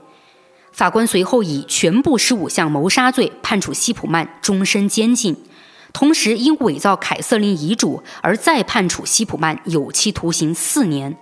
[0.70, 5.36] 法官随后以全部十五项谋杀罪判处希普曼终身监禁。
[5.94, 11.16] 同时，因伪造凯瑟琳遗嘱而再判处希普曼有期徒刑四年。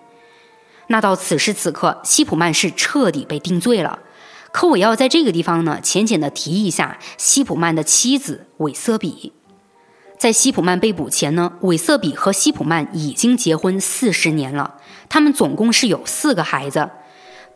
[0.88, 4.00] 那到此时此刻，希普曼是彻底被定罪了。
[4.50, 9.32] 可我要在这个地方呢，浅浅的提一下希普曼的妻子韦瑟比。
[10.18, 14.76] 在希普曼被捕前呢，韦瑟比和希普曼已经结婚四十年了，
[15.10, 16.88] 他们总共是有四个孩子。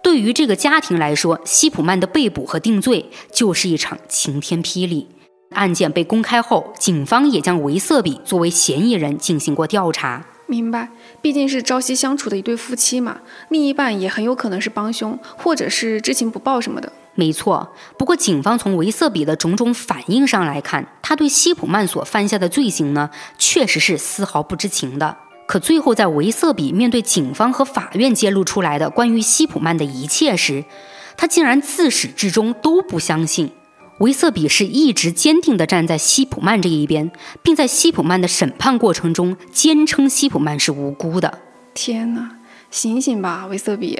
[0.03, 5.09] 对于这个家庭来说，希普曼的被捕和定罪就是一场晴天霹雳。
[5.51, 10.25] 案件被公开后，警方也将维瑟比作为嫌疑人进行过调查。
[10.47, 10.91] 明白，
[11.21, 13.19] 毕竟是朝夕相处的一对夫妻嘛，
[13.49, 16.93] 另一半也很有可能是帮凶，或者是知情不报什么的。
[17.15, 25.17] 没错，不过警方从维瑟比的种种反应上来看，他对西普曼所犯下的罪行呢，确实是丝毫不知情的。
[25.49, 30.65] 可最后，在维瑟比面对警方和法院揭露出来的关于西普曼的一切时，
[31.17, 33.51] 他竟然自始至终都不相信。
[33.99, 37.11] 维瑟比是一直坚定地站在西普曼这一边，
[37.43, 41.39] 并在西普曼的审判过程中坚称西普曼是无辜的。
[41.73, 42.37] 天哪，
[42.71, 43.99] 醒醒吧，维瑟比！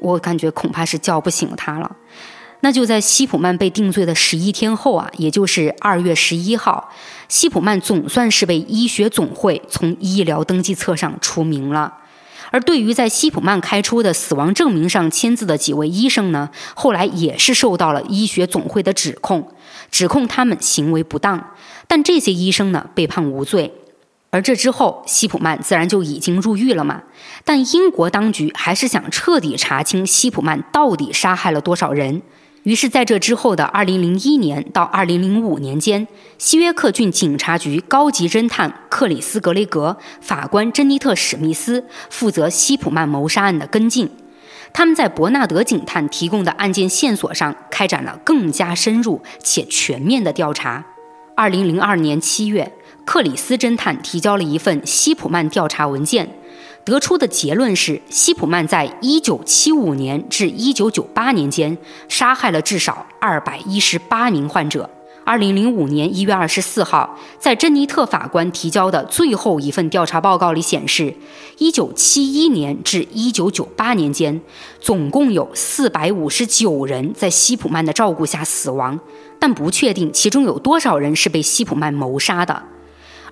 [0.00, 1.96] 我感觉恐怕是叫不醒他了。
[2.60, 6.90] 那就在西普曼被定罪的十一天后啊，也就是二月十一号，
[7.26, 11.94] 西普曼总算是被医学总会从医疗登记册上除名了。
[12.50, 19.48] 而对于在希普曼开出的死亡证明上签字的几位医生呢，后来也是受到了医学总会的指控，
[19.90, 21.52] 指控他们行为不当。
[21.86, 23.72] 但这些医生呢被判无罪。
[24.32, 27.02] 而这之后，希普曼自然就已经入狱了嘛。
[27.44, 32.22] 但英国当局还是想彻底查清希普曼到底杀害了多少人。
[32.64, 36.06] 于是，在这之后的2001年到2005年间，
[36.36, 44.10] 西约克郡警察局高级侦探克里斯·格雷格、法官珍妮特·史密斯负责西普曼谋杀案的跟进。
[44.74, 50.84] 他们在伯纳德警探提供的案件线索上开展了更加深入且全面的调查。
[51.36, 52.70] 2002年7月，
[53.06, 56.39] 克里斯侦探提交了一份西普曼调查文件。
[56.84, 61.76] 得出的结论是，西普曼在1975年至1998年间
[62.08, 64.88] 杀害了至少218名患者。
[65.26, 71.14] 2005年1月24号，在珍妮特法官提交的最后一份调查报告里显示
[71.58, 74.40] ，1971年至1998年间，
[74.80, 78.98] 总共有459人在西普曼的照顾下死亡，
[79.38, 82.64] 但不确定其中有多少人是被西普曼谋杀的。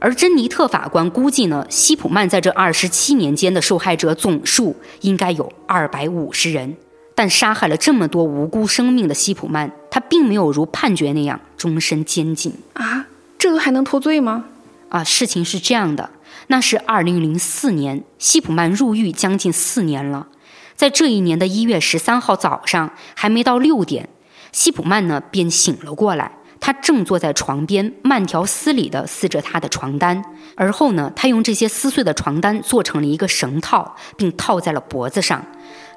[0.01, 6.77] 而珍妮特法官估计呢，希普曼在这二十七年间的受害者总数应该有二百五十人。
[7.15, 13.07] 但杀害了这么多无辜生命的希普曼，他并没有如判决那样终身监禁啊！
[13.37, 14.45] 这个还能脱罪吗？
[14.89, 16.11] 啊，事情是这样的，
[16.47, 20.29] 那是二零零四年，希普曼入狱将近四年了。
[20.77, 24.09] 在这一年的一月十三号早上，还没到六点，
[24.53, 26.38] 希普曼呢便醒了过来。
[26.61, 30.23] 他正坐在床边，慢条斯理地撕着他的床单，
[30.57, 35.45] 而后呢，他用这些撕碎的床单做成了一个绳套，并套在了脖子上，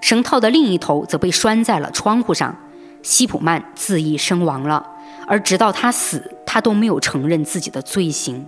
[0.01, 2.55] 绳套的另一头则被拴在了窗户上。
[3.01, 4.85] 西普曼自缢身亡了，
[5.25, 8.45] 而直到他死，他都没有承认自己的罪行。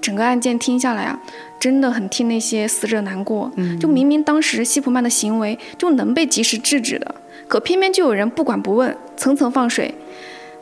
[0.00, 1.18] 整个案件听下来啊，
[1.58, 3.50] 真的很替那些死者难过。
[3.56, 7.12] 嗯，就明明当时西普曼的行为就能被及时制止的，
[7.48, 9.92] 可偏偏就有人不管不问，层层放水。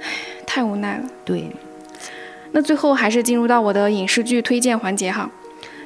[0.01, 0.07] 唉。
[0.47, 1.05] 太无奈了。
[1.24, 1.51] 对，
[2.53, 5.28] 那最后还是进入到我的影视剧推荐环节哈。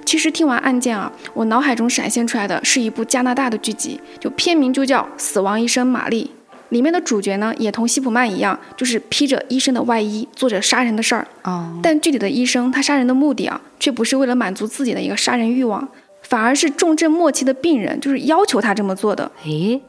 [0.04, 6.30] 其实听完案件啊，我脑海中闪现出来的是一部加拿大的剧集，就片名就叫《死亡医生玛丽》。
[6.70, 11.26] 里面的主角呢，也同西普曼一样，就是披着医生的外衣，做着杀人的事儿。
[11.42, 11.78] 哦。
[11.82, 15.86] 但具体的医生，他杀人的目的啊，却不是为了满足自己的一个杀人欲望，
[16.22, 19.30] 反而是重症末期的病人，就是要求他这么做的。
[19.44, 19.80] 诶。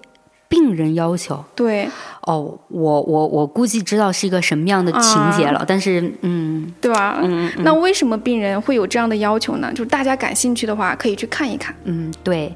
[0.51, 1.87] 病人要求对
[2.23, 7.19] 哦，我我我估计知道是一个什么样的情节了，但是嗯，对吧？
[7.23, 9.71] 嗯，那为什么病人会有这样的要求呢？
[9.71, 11.73] 就是大家感兴趣的话，可以去看一看。
[11.85, 12.53] 嗯，对。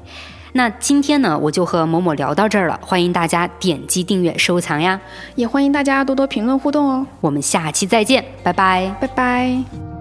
[0.52, 5.00] 那今天呢，我就和某某聊到这儿了，欢迎大家点击订阅收藏呀，
[5.34, 7.06] 也欢迎大家多多评论互动哦。
[7.20, 9.95] 我们下期再见，拜拜，拜拜。